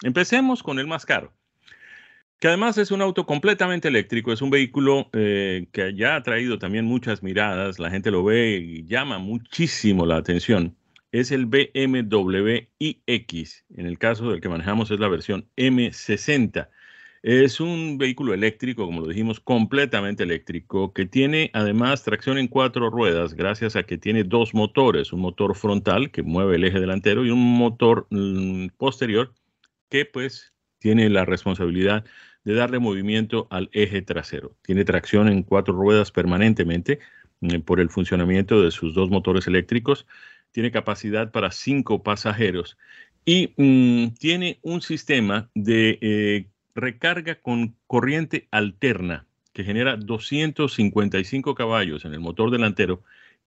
Empecemos 0.03 0.63
con 0.63 0.79
el 0.79 0.87
más 0.87 1.05
caro 1.05 1.33
que 2.39 2.47
además 2.47 2.77
es 2.77 2.91
un 2.91 3.01
auto 3.01 3.25
completamente 3.25 3.87
eléctrico, 3.87 4.31
es 4.31 4.41
un 4.41 4.49
vehículo 4.49 5.09
eh, 5.13 5.67
que 5.71 5.95
ya 5.95 6.15
ha 6.15 6.23
traído 6.23 6.59
también 6.59 6.85
muchas 6.85 7.23
miradas, 7.23 7.79
la 7.79 7.89
gente 7.89 8.11
lo 8.11 8.23
ve 8.23 8.57
y 8.57 8.85
llama 8.85 9.17
muchísimo 9.17 10.05
la 10.05 10.17
atención. 10.17 10.75
Es 11.11 11.31
el 11.31 11.45
BMW 11.47 12.67
iX, 12.79 13.65
en 13.75 13.85
el 13.87 13.97
caso 13.97 14.29
del 14.29 14.41
que 14.41 14.49
manejamos 14.49 14.91
es 14.91 14.99
la 14.99 15.07
versión 15.07 15.49
M60. 15.55 16.69
Es 17.23 17.59
un 17.59 17.97
vehículo 17.97 18.33
eléctrico, 18.33 18.85
como 18.85 19.01
lo 19.01 19.07
dijimos, 19.07 19.39
completamente 19.39 20.23
eléctrico, 20.23 20.93
que 20.93 21.05
tiene 21.05 21.49
además 21.53 22.03
tracción 22.03 22.37
en 22.37 22.47
cuatro 22.47 22.89
ruedas, 22.91 23.33
gracias 23.33 23.75
a 23.75 23.83
que 23.83 23.97
tiene 23.97 24.23
dos 24.23 24.53
motores, 24.53 25.11
un 25.11 25.21
motor 25.21 25.55
frontal 25.55 26.11
que 26.11 26.21
mueve 26.21 26.57
el 26.57 26.65
eje 26.65 26.79
delantero 26.79 27.25
y 27.25 27.31
un 27.31 27.57
motor 27.57 28.05
mm, 28.11 28.67
posterior 28.77 29.33
que 29.89 30.05
pues 30.05 30.53
tiene 30.79 31.09
la 31.09 31.25
responsabilidad 31.25 32.05
de 32.43 32.53
darle 32.53 32.79
movimiento 32.79 33.47
al 33.49 33.69
eje 33.73 34.01
trasero. 34.01 34.55
Tiene 34.61 34.85
tracción 34.85 35.27
en 35.27 35.43
cuatro 35.43 35.73
ruedas 35.73 36.11
permanentemente 36.11 36.99
mm, 37.41 37.59
por 37.61 37.79
el 37.79 37.89
funcionamiento 37.89 38.61
de 38.61 38.71
sus 38.71 38.93
dos 38.93 39.09
motores 39.09 39.47
eléctricos. 39.47 40.05
Tiene 40.51 40.71
capacidad 40.71 41.31
para 41.31 41.51
cinco 41.51 42.03
pasajeros 42.03 42.77
y 43.25 43.53
mm, 43.57 44.15
tiene 44.19 44.59
un 44.61 44.81
sistema 44.81 45.49
de 45.53 45.99
eh, 46.01 46.47
recarga 46.73 47.35
con 47.35 47.75
corriente 47.85 48.47
alterna 48.51 49.25
que 49.51 49.63
genera 49.63 49.97
255 49.97 51.55
caballos 51.55 52.05
en 52.05 52.13
el 52.13 52.19
motor 52.19 52.51
delantero 52.51 53.01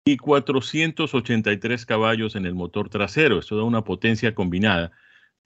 y 0.05 0.17
483 0.17 1.87
caballos 1.87 2.35
en 2.35 2.47
el 2.47 2.55
motor 2.55 2.89
trasero. 2.89 3.39
Esto 3.39 3.57
da 3.57 3.63
una 3.63 3.85
potencia 3.85 4.35
combinada 4.35 4.91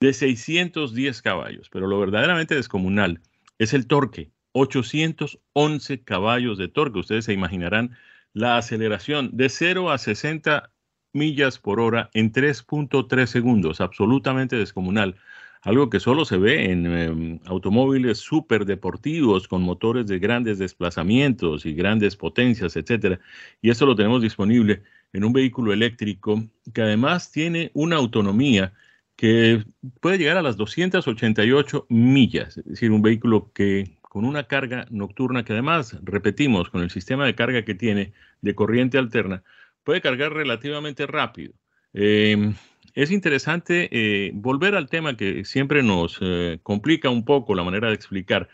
de 0.05 0.13
610 0.13 1.21
caballos, 1.23 1.69
pero 1.71 1.87
lo 1.87 1.99
verdaderamente 1.99 2.53
descomunal 2.53 3.21
es 3.57 3.73
el 3.73 3.87
torque, 3.87 4.29
811 4.51 6.03
caballos 6.03 6.59
de 6.59 6.67
torque. 6.67 6.99
Ustedes 6.99 7.25
se 7.25 7.33
imaginarán 7.33 7.97
la 8.33 8.57
aceleración 8.57 9.31
de 9.33 9.49
0 9.49 9.91
a 9.91 9.97
60 9.97 10.71
millas 11.13 11.57
por 11.57 11.79
hora 11.79 12.11
en 12.13 12.31
3.3 12.31 13.25
segundos, 13.25 13.81
absolutamente 13.81 14.55
descomunal. 14.55 15.15
Algo 15.61 15.89
que 15.89 15.99
solo 15.99 16.25
se 16.25 16.37
ve 16.37 16.71
en 16.71 16.85
em, 16.85 17.39
automóviles 17.45 18.19
súper 18.19 18.65
deportivos 18.65 19.47
con 19.47 19.63
motores 19.63 20.05
de 20.05 20.19
grandes 20.19 20.59
desplazamientos 20.59 21.65
y 21.65 21.73
grandes 21.73 22.15
potencias, 22.15 22.75
etcétera. 22.75 23.19
Y 23.63 23.71
esto 23.71 23.87
lo 23.87 23.95
tenemos 23.95 24.21
disponible 24.21 24.83
en 25.13 25.23
un 25.23 25.33
vehículo 25.33 25.73
eléctrico 25.73 26.43
que 26.73 26.83
además 26.83 27.31
tiene 27.31 27.71
una 27.73 27.95
autonomía 27.95 28.73
que 29.15 29.63
puede 30.01 30.17
llegar 30.17 30.37
a 30.37 30.41
las 30.41 30.57
288 30.57 31.85
millas, 31.89 32.57
es 32.57 32.65
decir, 32.65 32.91
un 32.91 33.01
vehículo 33.01 33.51
que 33.53 33.97
con 34.15 34.23
una 34.23 34.47
carga 34.47 34.85
nocturna 34.91 35.43
que 35.43 35.53
además, 35.53 35.97
repetimos, 36.01 36.69
con 36.69 36.81
el 36.81 36.89
sistema 36.89 37.25
de 37.25 37.35
carga 37.35 37.65
que 37.65 37.75
tiene 37.75 38.13
de 38.41 38.55
corriente 38.55 38.97
alterna, 38.97 39.43
puede 39.83 39.99
cargar 39.99 40.31
relativamente 40.33 41.05
rápido. 41.05 41.53
Em, 41.93 42.55
es 42.93 43.11
interesante 43.11 43.89
eh, 43.91 44.31
volver 44.33 44.75
al 44.75 44.89
tema 44.89 45.17
que 45.17 45.43
siempre 45.43 45.83
nos 45.83 46.17
eh, 46.21 46.59
complica 46.63 47.09
un 47.09 47.25
poco 47.25 47.55
la 47.55 47.63
manera 47.63 47.89
de 47.89 47.95
explicar, 47.95 48.47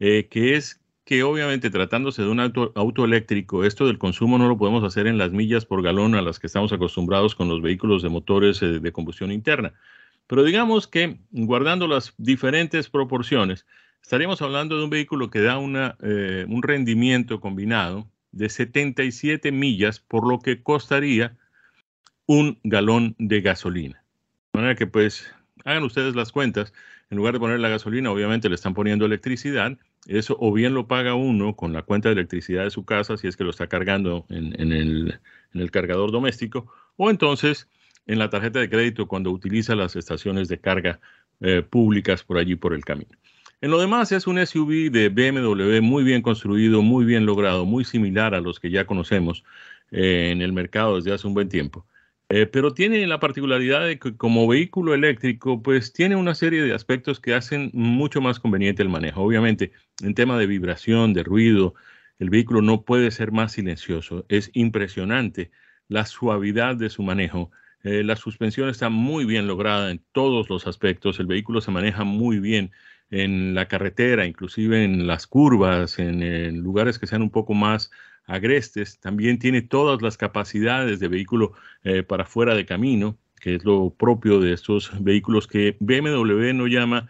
eh, 0.00 0.28
que 0.30 0.54
es 0.56 0.82
que 1.06 1.22
obviamente 1.22 1.70
tratándose 1.70 2.22
de 2.22 2.28
un 2.28 2.40
auto, 2.40 2.72
auto, 2.74 3.04
eléctrico, 3.04 3.64
esto 3.64 3.86
del 3.86 3.96
consumo 3.96 4.36
no 4.38 4.48
lo 4.48 4.58
podemos 4.58 4.84
hacer 4.84 5.06
en 5.06 5.18
las 5.18 5.30
millas 5.30 5.64
por 5.64 5.82
galón 5.82 6.14
a 6.14 6.20
las 6.20 6.38
que 6.38 6.46
estamos 6.48 6.72
acostumbrados 6.72 7.34
con 7.34 7.48
los 7.48 7.62
vehículos 7.62 8.02
de 8.02 8.08
motores 8.10 8.60
de 8.60 8.92
combustión 8.92 9.32
interna. 9.32 9.72
Pero 10.26 10.42
digamos 10.42 10.88
que, 10.88 11.18
guardando 11.30 11.86
las 11.86 12.14
diferentes 12.18 12.90
proporciones, 12.90 13.66
estaríamos 14.02 14.42
hablando 14.42 14.76
de 14.76 14.84
un 14.84 14.90
vehículo 14.90 15.30
que 15.30 15.40
da 15.40 15.58
una, 15.58 15.96
eh, 16.02 16.46
un 16.48 16.62
rendimiento 16.62 17.40
combinado 17.40 18.10
de 18.32 18.48
77 18.48 19.52
millas, 19.52 20.00
por 20.00 20.28
lo 20.28 20.40
que 20.40 20.62
costaría 20.62 21.36
un 22.26 22.58
galón 22.64 23.14
de 23.18 23.40
gasolina. 23.40 24.02
De 24.52 24.60
manera 24.60 24.74
que, 24.74 24.86
pues, 24.86 25.32
hagan 25.64 25.84
ustedes 25.84 26.16
las 26.16 26.32
cuentas. 26.32 26.72
En 27.08 27.18
lugar 27.18 27.34
de 27.34 27.40
poner 27.40 27.60
la 27.60 27.68
gasolina, 27.68 28.10
obviamente 28.10 28.48
le 28.48 28.56
están 28.56 28.74
poniendo 28.74 29.06
electricidad. 29.06 29.78
Eso 30.06 30.36
o 30.40 30.52
bien 30.52 30.74
lo 30.74 30.88
paga 30.88 31.14
uno 31.14 31.54
con 31.54 31.72
la 31.72 31.82
cuenta 31.82 32.08
de 32.08 32.14
electricidad 32.14 32.64
de 32.64 32.70
su 32.70 32.84
casa, 32.84 33.16
si 33.16 33.28
es 33.28 33.36
que 33.36 33.44
lo 33.44 33.50
está 33.50 33.68
cargando 33.68 34.26
en, 34.28 34.60
en, 34.60 34.72
el, 34.72 35.20
en 35.54 35.60
el 35.60 35.70
cargador 35.70 36.10
doméstico, 36.10 36.72
o 36.96 37.10
entonces 37.10 37.68
en 38.06 38.18
la 38.18 38.30
tarjeta 38.30 38.60
de 38.60 38.70
crédito 38.70 39.06
cuando 39.06 39.30
utiliza 39.30 39.74
las 39.74 39.96
estaciones 39.96 40.48
de 40.48 40.58
carga 40.58 41.00
eh, 41.40 41.62
públicas 41.62 42.22
por 42.22 42.38
allí 42.38 42.56
por 42.56 42.72
el 42.72 42.84
camino. 42.84 43.10
En 43.60 43.70
lo 43.70 43.80
demás 43.80 44.12
es 44.12 44.26
un 44.26 44.44
SUV 44.44 44.90
de 44.90 45.08
BMW 45.08 45.80
muy 45.82 46.04
bien 46.04 46.22
construido, 46.22 46.82
muy 46.82 47.04
bien 47.04 47.24
logrado, 47.26 47.64
muy 47.64 47.84
similar 47.84 48.34
a 48.34 48.40
los 48.40 48.60
que 48.60 48.70
ya 48.70 48.84
conocemos 48.84 49.44
eh, 49.90 50.30
en 50.30 50.42
el 50.42 50.52
mercado 50.52 50.96
desde 50.96 51.12
hace 51.12 51.26
un 51.26 51.34
buen 51.34 51.48
tiempo. 51.48 51.86
Eh, 52.28 52.46
pero 52.46 52.74
tiene 52.74 53.06
la 53.06 53.20
particularidad 53.20 53.86
de 53.86 53.98
que 53.98 54.16
como 54.16 54.48
vehículo 54.48 54.94
eléctrico, 54.94 55.62
pues 55.62 55.92
tiene 55.92 56.16
una 56.16 56.34
serie 56.34 56.62
de 56.62 56.74
aspectos 56.74 57.20
que 57.20 57.34
hacen 57.34 57.70
mucho 57.72 58.20
más 58.20 58.40
conveniente 58.40 58.82
el 58.82 58.88
manejo. 58.88 59.22
Obviamente, 59.22 59.72
en 60.02 60.14
tema 60.14 60.36
de 60.38 60.46
vibración, 60.46 61.12
de 61.12 61.22
ruido, 61.22 61.74
el 62.18 62.30
vehículo 62.30 62.62
no 62.62 62.82
puede 62.82 63.10
ser 63.10 63.30
más 63.30 63.52
silencioso. 63.52 64.24
Es 64.28 64.50
impresionante 64.54 65.50
la 65.88 66.04
suavidad 66.04 66.76
de 66.76 66.90
su 66.90 67.02
manejo 67.02 67.52
eh, 67.86 68.02
la 68.02 68.16
suspensión 68.16 68.68
está 68.68 68.88
muy 68.88 69.24
bien 69.24 69.46
lograda 69.46 69.92
en 69.92 70.02
todos 70.10 70.50
los 70.50 70.66
aspectos. 70.66 71.20
El 71.20 71.26
vehículo 71.26 71.60
se 71.60 71.70
maneja 71.70 72.02
muy 72.02 72.40
bien 72.40 72.72
en 73.10 73.54
la 73.54 73.68
carretera, 73.68 74.26
inclusive 74.26 74.82
en 74.82 75.06
las 75.06 75.28
curvas, 75.28 76.00
en, 76.00 76.58
lugares 76.62 76.98
que 76.98 77.06
sean 77.06 77.22
un 77.22 77.30
poco 77.30 77.54
más 77.54 77.92
agrestes. 78.26 78.98
También 78.98 79.38
tiene 79.38 79.62
todas 79.62 80.02
las 80.02 80.16
capacidades 80.16 80.98
de 80.98 81.06
vehículo 81.06 81.52
eh, 81.84 82.02
para 82.02 82.24
fuera 82.24 82.56
de 82.56 82.66
camino, 82.66 83.18
que 83.40 83.54
es 83.54 83.64
lo 83.64 83.90
propio 83.90 84.40
de 84.40 84.52
estos 84.52 84.90
vehículos 85.00 85.46
que 85.46 85.76
BMW 85.78 86.52
no 86.54 86.66
llama 86.66 87.08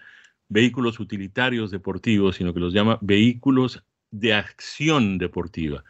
vehículos 0.50 1.00
utilitarios 1.00 1.70
deportivos, 1.70 2.36
sino 2.36 2.52
que 2.52 2.60
los 2.60 2.74
llama 2.74 2.98
vehículos 3.00 3.82
de 4.10 4.34
acción 4.34 5.16
deportiva. 5.16 5.84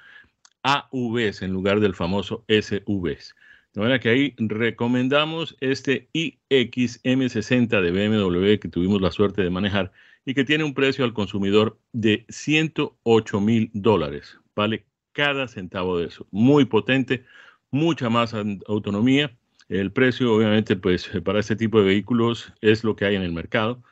AVs 0.63 1.43
en 1.43 1.53
lugar 1.53 1.81
del 1.81 1.97
famoso 1.97 2.45
SVs. 2.47 3.35
De 3.77 3.83
manera 3.83 4.01
que 4.01 4.09
ahí 4.09 4.35
recomendamos 4.39 5.55
este 5.61 6.09
iXM60 6.15 7.83
de 7.83 7.91
BMW 7.91 8.59
que 8.59 8.71
tuvimos 8.71 9.03
la 9.03 9.11
suerte 9.11 9.43
de 9.43 9.51
manejar 9.51 9.93
y 10.25 10.33
que 10.33 10.45
tiene 10.45 10.65
un 10.65 10.73
precio 10.73 11.05
al 11.05 11.13
consumidor 11.13 11.79
de 11.93 12.25
108 12.31 13.39
mil 13.43 13.71
dólares. 13.75 14.39
Vale 14.55 14.87
cada 15.13 15.47
centavo 15.47 15.99
de 15.99 16.07
eso. 16.07 16.27
Muy 16.31 16.65
potente, 16.65 17.27
mucha 17.71 18.09
más 18.09 18.35
autonomía. 18.67 19.37
El 19.69 19.93
precio, 19.93 20.35
obviamente, 20.35 20.77
pues 20.77 21.11
para 21.23 21.41
este 21.41 21.55
tipo 21.55 21.79
de 21.79 21.85
vehículos 21.85 22.55
es 22.63 22.83
lo 22.83 22.97
que 22.97 23.05
hay 23.05 23.17
en 23.17 23.23
el 23.23 23.33
mercado. 23.33 23.83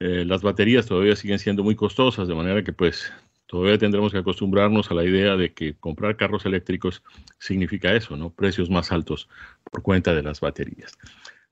Eh, 0.00 0.24
las 0.24 0.40
baterías 0.40 0.86
todavía 0.86 1.16
siguen 1.16 1.38
siendo 1.38 1.62
muy 1.62 1.76
costosas, 1.76 2.28
de 2.28 2.34
manera 2.34 2.64
que 2.64 2.72
pues 2.72 3.12
todavía 3.54 3.78
tendremos 3.78 4.10
que 4.10 4.18
acostumbrarnos 4.18 4.90
a 4.90 4.94
la 4.94 5.04
idea 5.04 5.36
de 5.36 5.52
que 5.52 5.74
comprar 5.74 6.16
carros 6.16 6.44
eléctricos 6.44 7.04
significa 7.38 7.94
eso, 7.94 8.16
¿no? 8.16 8.30
Precios 8.30 8.68
más 8.68 8.90
altos 8.90 9.28
por 9.70 9.80
cuenta 9.80 10.12
de 10.12 10.24
las 10.24 10.40
baterías. 10.40 10.98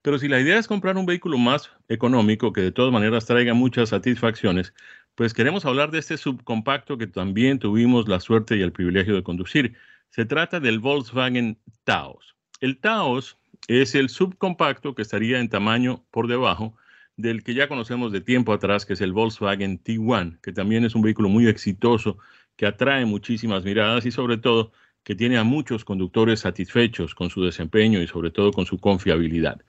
Pero 0.03 0.19
si 0.19 0.27
la 0.27 0.41
idea 0.41 0.59
es 0.59 0.67
comprar 0.67 0.97
un 0.97 1.07
vehículo 1.07 1.38
más 1.38 1.71
económico 1.88 2.53
que 2.53 2.61
de 2.61 2.73
todas 2.73 2.93
maneras 2.93 3.27
traiga 3.27 3.55
muchas 3.55 3.91
satisfacciones, 3.91 4.75
pues 5.15 5.33
queremos 5.33 5.65
hablar 5.65 5.93
de 5.93 6.01
este 6.01 6.17
subcompacto 6.17 6.99
que 6.99 7.07
también 7.07 7.61
tuvimos 7.61 8.09
la 8.09 8.19
suerte 8.19 8.57
y 8.57 8.62
el 8.62 8.73
privilegio 8.73 9.15
de 9.15 9.23
conducir. 9.23 9.77
Se 10.11 10.25
trata 10.25 10.59
del 10.59 10.81
Volkswagen 10.81 11.57
Taos. 11.85 12.35
El 12.59 12.81
Taos 12.81 13.38
es 13.69 13.95
el 13.95 14.09
subcompacto 14.09 14.97
que 14.97 15.03
estaría 15.03 15.38
en 15.38 15.49
tamaño 15.49 16.05
por 16.11 16.27
debajo 16.27 16.75
del 17.16 17.42
que 17.42 17.55
ya 17.55 17.68
conocemos 17.68 18.12
de 18.12 18.20
tiempo 18.20 18.53
atrás, 18.53 18.87
que 18.87 18.94
es 18.94 19.01
el 19.01 19.12
Volkswagen 19.12 19.83
T1, 19.83 20.40
que 20.40 20.53
también 20.53 20.85
es 20.85 20.94
un 20.94 21.03
vehículo 21.03 21.29
muy 21.29 21.46
exitoso, 21.46 22.18
que 22.57 22.66
atrae 22.66 23.05
muchísimas 23.05 23.64
miradas 23.64 24.07
y 24.07 24.11
sobre 24.11 24.38
todo 24.38 24.72
que 25.05 25.14
tiene 25.14 25.38
a 25.38 25.44
muchos 25.44 25.85
conductores 25.85 26.40
satisfechos 26.40 27.14
con 27.14 27.31
su 27.31 27.42
desempeño 27.44 28.01
y 28.01 28.07
sobre 28.07 28.31
todo 28.31 28.53
con 28.53 28.66
su 28.66 28.79
confiabilidad. 28.79 29.61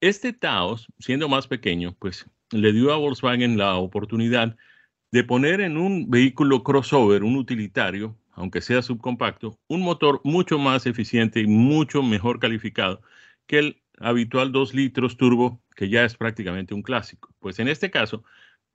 Este 0.00 0.32
Taos, 0.32 0.86
siendo 0.98 1.28
más 1.28 1.46
pequeño, 1.46 1.96
pues 1.98 2.26
le 2.50 2.72
dio 2.72 2.92
a 2.92 2.96
Volkswagen 2.96 3.58
la 3.58 3.76
oportunidad 3.76 4.56
de 5.10 5.24
poner 5.24 5.60
en 5.60 5.76
un 5.76 6.10
vehículo 6.10 6.62
crossover, 6.62 7.24
un 7.24 7.36
utilitario, 7.36 8.16
aunque 8.32 8.60
sea 8.60 8.82
subcompacto, 8.82 9.58
un 9.68 9.80
motor 9.80 10.20
mucho 10.22 10.58
más 10.58 10.86
eficiente 10.86 11.40
y 11.40 11.46
mucho 11.46 12.02
mejor 12.02 12.38
calificado 12.38 13.00
que 13.46 13.58
el 13.58 13.82
habitual 14.00 14.52
2 14.52 14.74
litros 14.74 15.16
turbo, 15.16 15.60
que 15.74 15.88
ya 15.88 16.04
es 16.04 16.16
prácticamente 16.16 16.74
un 16.74 16.82
clásico. 16.82 17.34
Pues 17.40 17.58
en 17.58 17.68
este 17.68 17.90
caso, 17.90 18.24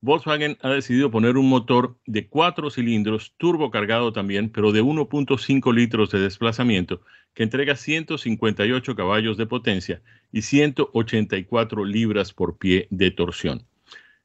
Volkswagen 0.02 0.58
ha 0.62 0.70
decidido 0.70 1.10
poner 1.12 1.38
un 1.38 1.48
motor 1.48 1.98
de 2.06 2.28
4 2.28 2.70
cilindros, 2.70 3.34
turbo 3.38 3.72
cargado 3.72 4.12
también, 4.12 4.50
pero 4.50 4.74
de 4.74 4.84
1.5 4.84 5.74
litros 5.74 6.12
de 6.12 6.20
desplazamiento, 6.20 7.02
que 7.34 7.44
entrega 7.44 7.78
158 7.78 8.96
caballos 8.98 9.38
de 9.38 9.46
potencia 9.46 10.02
y 10.32 10.42
184 10.42 11.86
libras 11.86 12.34
por 12.34 12.58
pie 12.58 12.88
de 12.90 13.12
torsión. 13.12 13.66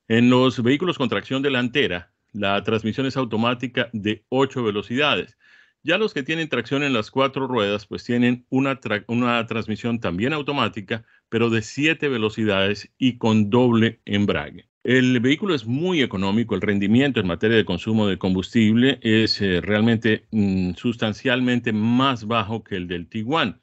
En 0.09 0.31
los 0.31 0.61
vehículos 0.63 0.99
con 0.99 1.09
tracción 1.09 1.43
delantera, 1.43 2.11
la 2.33 2.61
transmisión 2.65 3.07
es 3.07 3.17
automática 3.17 3.89
de 3.93 4.25
8 4.31 4.65
velocidades 4.65 5.38
ya 5.83 5.99
los 5.99 6.15
que 6.15 6.23
tienen 6.23 6.49
tracción 6.49 6.83
en 6.83 6.93
las 6.93 7.11
cuatro 7.11 7.47
ruedas, 7.47 7.87
pues 7.87 8.05
tienen 8.05 8.47
una, 8.51 8.81
una 9.07 9.47
transmisión 9.47 10.01
también 10.01 10.33
automática, 10.33 11.05
pero 11.29 11.51
de 11.51 11.63
siete 11.63 12.09
velocidades 12.09 12.91
y 12.99 13.19
con 13.19 13.51
doble 13.51 14.01
embrague. 14.05 14.69
El 14.85 15.21
vehículo 15.21 15.55
es 15.55 15.67
muy 15.67 16.03
económico, 16.03 16.55
el 16.55 16.63
rendimiento 16.63 17.21
en 17.21 17.27
materia 17.27 17.57
de 17.57 17.65
consumo 17.65 18.07
de 18.07 18.17
combustible 18.17 18.99
es 19.03 19.41
eh, 19.43 19.61
realmente 19.61 20.27
mm, 20.31 20.73
sustancialmente 20.75 21.73
más 21.73 22.27
bajo 22.27 22.65
que 22.65 22.77
el 22.77 22.89
del 22.89 23.09
Tiguan. 23.09 23.61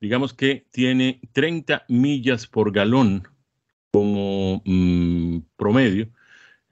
Digamos 0.00 0.32
que 0.34 0.66
tiene 0.72 1.20
30 1.32 1.84
millas 1.88 2.46
por 2.46 2.72
galón 2.72 3.28
como 3.92 4.62
mm, 4.64 5.40
promedio, 5.56 6.08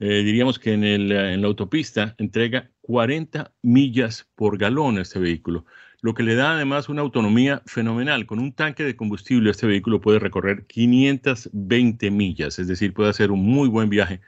eh, 0.03 0.23
diríamos 0.23 0.57
que 0.57 0.73
en, 0.73 0.83
el, 0.83 1.11
en 1.11 1.41
la 1.41 1.47
autopista 1.47 2.15
entrega 2.17 2.71
40 2.81 3.53
millas 3.61 4.27
por 4.33 4.57
galón 4.57 4.97
este 4.97 5.19
vehículo, 5.19 5.63
lo 6.01 6.15
que 6.15 6.23
le 6.23 6.33
da 6.33 6.53
además 6.53 6.89
una 6.89 7.03
autonomía 7.03 7.61
fenomenal. 7.67 8.25
Con 8.25 8.39
un 8.39 8.51
tanque 8.51 8.83
de 8.83 8.95
combustible 8.95 9.51
este 9.51 9.67
vehículo 9.67 10.01
puede 10.01 10.17
recorrer 10.17 10.65
520 10.65 12.09
millas, 12.09 12.57
es 12.57 12.67
decir, 12.67 12.95
puede 12.95 13.11
hacer 13.11 13.29
un 13.29 13.45
muy 13.45 13.69
buen 13.69 13.89
viaje 13.89 14.21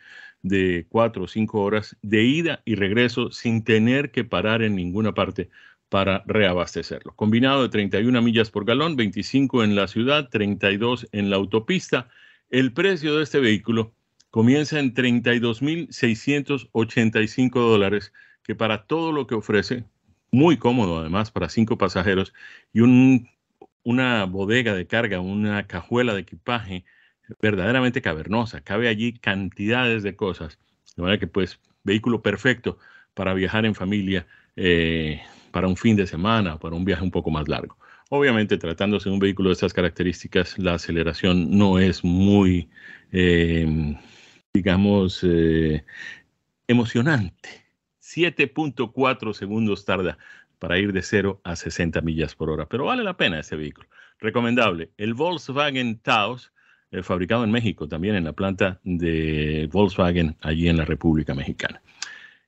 de 0.44 0.86
4 0.90 1.24
o 1.24 1.28
5 1.28 1.60
horas 1.60 1.98
de 2.04 2.22
ida 2.22 2.62
y 2.66 2.76
regreso 2.76 3.32
sin 3.32 3.64
tener 3.64 4.12
que 4.12 4.24
parar 4.24 4.62
en 4.62 4.76
ninguna 4.76 5.16
parte 5.16 5.50
para 5.90 6.24
reabastecerlo. 6.28 7.16
Combinado 7.16 7.64
de 7.64 7.70
31 7.70 8.22
millas 8.22 8.52
por 8.52 8.66
galón, 8.66 8.96
25 8.96 9.64
en 9.64 9.76
la 9.76 9.88
ciudad, 9.88 10.30
32 10.30 11.08
en 11.12 11.32
la 11.32 11.38
autopista. 11.38 12.10
El 12.52 12.74
precio 12.74 13.16
de 13.18 13.24
este 13.24 13.40
vehículo 13.40 13.96
comienza 14.34 14.80
en 14.80 14.94
32.685 14.96 17.54
dólares, 17.54 18.12
que 18.42 18.56
para 18.56 18.88
todo 18.88 19.12
lo 19.12 19.28
que 19.28 19.36
ofrece, 19.36 19.84
muy 20.32 20.58
cómodo 20.58 20.98
además 20.98 21.30
para 21.30 21.50
cinco 21.50 21.78
pasajeros 21.78 22.34
y 22.74 22.82
una 23.84 24.26
bodega 24.26 24.74
de 24.74 24.88
carga, 24.88 25.20
una 25.20 25.68
cajuela 25.68 26.16
de 26.16 26.22
equipaje 26.22 26.84
verdaderamente 27.44 28.02
cavernosa. 28.02 28.62
Cabe 28.62 28.88
allí 28.88 29.14
cantidades 29.14 30.02
de 30.02 30.16
cosas. 30.16 30.58
De 30.96 31.04
manera 31.04 31.20
que, 31.20 31.28
pues, 31.28 31.60
vehículo 31.84 32.24
perfecto 32.24 32.80
para 33.14 33.36
viajar 33.36 33.68
en 33.68 33.76
familia, 33.76 34.26
eh, 34.56 35.22
para 35.52 35.68
un 35.68 35.78
fin 35.78 35.96
de 35.96 36.08
semana, 36.08 36.58
para 36.58 36.76
un 36.76 36.86
viaje 36.86 37.04
un 37.04 37.12
poco 37.12 37.30
más 37.30 37.48
largo. 37.48 37.78
Obviamente, 38.10 38.58
tratándose 38.58 39.10
de 39.10 39.14
un 39.14 39.20
vehículo 39.20 39.50
de 39.50 39.54
estas 39.54 39.74
características, 39.74 40.58
la 40.58 40.74
aceleración 40.74 41.56
no 41.56 41.78
es 41.78 42.04
muy, 42.04 42.68
eh, 43.12 43.96
digamos, 44.54 45.22
eh, 45.24 45.84
emocionante. 46.68 47.66
7.4 48.00 49.34
segundos 49.34 49.84
tarda 49.84 50.18
para 50.60 50.78
ir 50.78 50.94
de 50.94 51.02
0 51.02 51.42
a 51.44 51.56
60 51.56 52.02
millas 52.02 52.36
por 52.36 52.52
hora, 52.52 52.68
pero 52.68 52.86
vale 52.86 53.04
la 53.04 53.18
pena 53.18 53.40
ese 53.40 53.56
vehículo. 53.56 53.90
Recomendable. 54.20 54.92
El 54.98 55.16
Volkswagen 55.16 55.98
Taos, 56.00 56.54
eh, 56.92 57.02
fabricado 57.02 57.44
en 57.44 57.52
México, 57.52 57.88
también 57.88 58.16
en 58.16 58.26
la 58.26 58.34
planta 58.34 58.80
de 58.84 59.68
Volkswagen 59.72 60.38
allí 60.42 60.70
en 60.70 60.78
la 60.78 60.86
República 60.86 61.34
Mexicana. 61.34 61.82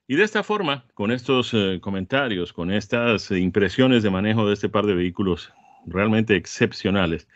Y 0.06 0.14
de 0.14 0.22
esta 0.22 0.44
forma, 0.44 0.84
con 0.94 1.10
estos 1.10 1.52
eh, 1.52 1.80
comentarios, 1.82 2.52
con 2.52 2.70
estas 2.70 3.32
impresiones 3.32 4.04
de 4.04 4.10
manejo 4.10 4.46
de 4.46 4.54
este 4.54 4.68
par 4.68 4.86
de 4.86 4.94
vehículos 4.94 5.52
realmente 5.86 6.36
excepcionales, 6.36 7.26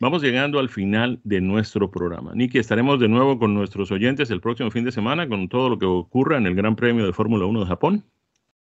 vamos 0.00 0.22
llegando 0.22 0.58
al 0.58 0.68
final 0.68 1.20
de 1.24 1.40
nuestro 1.40 1.90
programa. 1.90 2.32
Niki, 2.34 2.58
estaremos 2.58 3.00
de 3.00 3.08
nuevo 3.08 3.38
con 3.38 3.54
nuestros 3.54 3.90
oyentes 3.90 4.30
el 4.30 4.40
próximo 4.40 4.70
fin 4.70 4.84
de 4.84 4.92
semana 4.92 5.28
con 5.28 5.48
todo 5.48 5.68
lo 5.68 5.78
que 5.78 5.86
ocurra 5.86 6.36
en 6.38 6.46
el 6.46 6.54
Gran 6.54 6.76
Premio 6.76 7.06
de 7.06 7.12
Fórmula 7.12 7.46
1 7.46 7.60
de 7.60 7.66
Japón. 7.66 8.04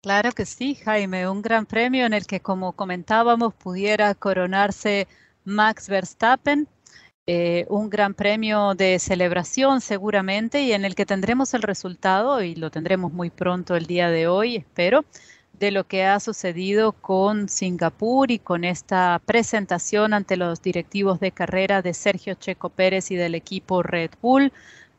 Claro 0.03 0.33
que 0.33 0.45
sí, 0.47 0.75
Jaime, 0.75 1.29
un 1.29 1.43
gran 1.43 1.65
premio 1.65 2.07
en 2.07 2.13
el 2.13 2.27
que, 2.27 2.41
como 2.41 2.73
comentábamos, 2.73 3.55
pudiera 3.55 4.15
coronarse 4.15 5.07
Max 5.45 5.89
Verstappen 5.89 6.69
eh, 7.29 7.67
un 7.69 7.89
gran 7.89 8.15
premio 8.15 8.75
de 8.75 8.99
celebración 8.99 9.81
seguramente 9.81 10.63
y 10.63 10.73
en 10.73 10.85
el 10.85 10.97
que 10.97 11.07
tendremos 11.07 11.55
el 11.55 11.63
resultado, 11.63 12.43
y 12.43 12.57
lo 12.57 12.73
tendremos 12.73 13.13
muy 13.13 13.31
pronto 13.31 13.77
el 13.77 13.87
día 13.87 14.11
de 14.11 14.27
hoy, 14.27 14.57
espero, 14.57 15.05
de 15.63 15.71
lo 15.71 15.85
que 15.85 16.05
ha 16.05 16.19
sucedido 16.19 16.91
con 16.91 17.49
Singapur 17.49 18.33
y 18.33 18.41
con 18.41 18.65
esta 18.65 19.21
presentación 19.25 20.13
ante 20.13 20.37
los 20.37 20.61
directivos 20.61 21.21
de 21.21 21.31
carrera 21.31 21.83
de 21.83 21.95
Sergio 21.95 22.35
Checo 22.35 22.69
Pérez 22.69 23.13
y 23.13 23.15
del 23.15 23.37
equipo 23.37 23.81
Red 23.81 24.11
Bull. 24.21 24.53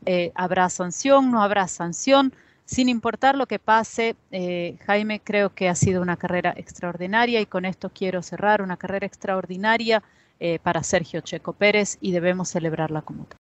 Eh, 0.06 0.32
¿Habrá 0.34 0.70
sanción? 0.70 1.30
¿No 1.30 1.42
habrá 1.42 1.68
sanción? 1.68 2.32
Sin 2.64 2.88
importar 2.88 3.36
lo 3.36 3.44
que 3.44 3.58
pase, 3.58 4.16
eh, 4.30 4.78
Jaime, 4.86 5.20
creo 5.20 5.54
que 5.54 5.68
ha 5.68 5.74
sido 5.74 6.00
una 6.00 6.16
carrera 6.16 6.54
extraordinaria 6.56 7.42
y 7.42 7.46
con 7.46 7.66
esto 7.66 7.90
quiero 7.90 8.22
cerrar, 8.22 8.62
una 8.62 8.78
carrera 8.78 9.06
extraordinaria 9.06 10.02
eh, 10.40 10.60
para 10.62 10.82
Sergio 10.82 11.20
Checo 11.20 11.52
Pérez 11.52 11.98
y 12.00 12.12
debemos 12.12 12.48
celebrarla 12.48 13.02
como 13.02 13.26
tal. 13.26 13.43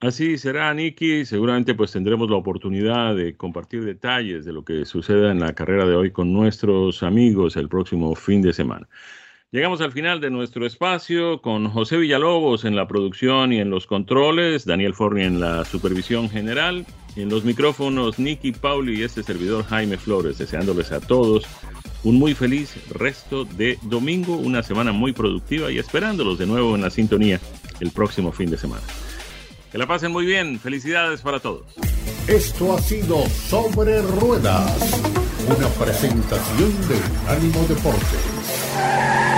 Así 0.00 0.38
será, 0.38 0.72
Nicky. 0.74 1.24
Seguramente 1.24 1.74
pues 1.74 1.90
tendremos 1.90 2.30
la 2.30 2.36
oportunidad 2.36 3.16
de 3.16 3.36
compartir 3.36 3.84
detalles 3.84 4.44
de 4.44 4.52
lo 4.52 4.64
que 4.64 4.84
suceda 4.84 5.32
en 5.32 5.40
la 5.40 5.54
carrera 5.54 5.86
de 5.86 5.96
hoy 5.96 6.12
con 6.12 6.32
nuestros 6.32 7.02
amigos 7.02 7.56
el 7.56 7.68
próximo 7.68 8.14
fin 8.14 8.40
de 8.40 8.52
semana. 8.52 8.88
Llegamos 9.50 9.80
al 9.80 9.90
final 9.90 10.20
de 10.20 10.30
nuestro 10.30 10.66
espacio 10.66 11.42
con 11.42 11.68
José 11.70 11.96
Villalobos 11.96 12.64
en 12.64 12.76
la 12.76 12.86
producción 12.86 13.52
y 13.52 13.58
en 13.58 13.70
los 13.70 13.88
controles, 13.88 14.66
Daniel 14.66 14.94
Forni 14.94 15.22
en 15.22 15.40
la 15.40 15.64
supervisión 15.64 16.30
general, 16.30 16.86
en 17.16 17.28
los 17.28 17.44
micrófonos 17.44 18.20
Nicky 18.20 18.52
Pauli 18.52 19.00
y 19.00 19.02
este 19.02 19.24
servidor 19.24 19.64
Jaime 19.64 19.96
Flores, 19.96 20.38
deseándoles 20.38 20.92
a 20.92 21.00
todos 21.00 21.44
un 22.04 22.20
muy 22.20 22.34
feliz 22.34 22.76
resto 22.94 23.46
de 23.46 23.78
domingo, 23.82 24.36
una 24.36 24.62
semana 24.62 24.92
muy 24.92 25.12
productiva 25.12 25.72
y 25.72 25.78
esperándolos 25.78 26.38
de 26.38 26.46
nuevo 26.46 26.76
en 26.76 26.82
la 26.82 26.90
sintonía 26.90 27.40
el 27.80 27.90
próximo 27.90 28.30
fin 28.30 28.50
de 28.50 28.58
semana. 28.58 28.82
Que 29.70 29.76
la 29.76 29.86
pasen 29.86 30.12
muy 30.12 30.24
bien, 30.24 30.58
felicidades 30.58 31.20
para 31.20 31.40
todos. 31.40 31.62
Esto 32.26 32.74
ha 32.74 32.80
sido 32.80 33.26
Sobre 33.26 34.00
Ruedas, 34.00 35.00
una 35.46 35.68
presentación 35.68 36.70
de 36.88 36.98
Ánimo 37.30 37.60
Deportes. 37.68 39.37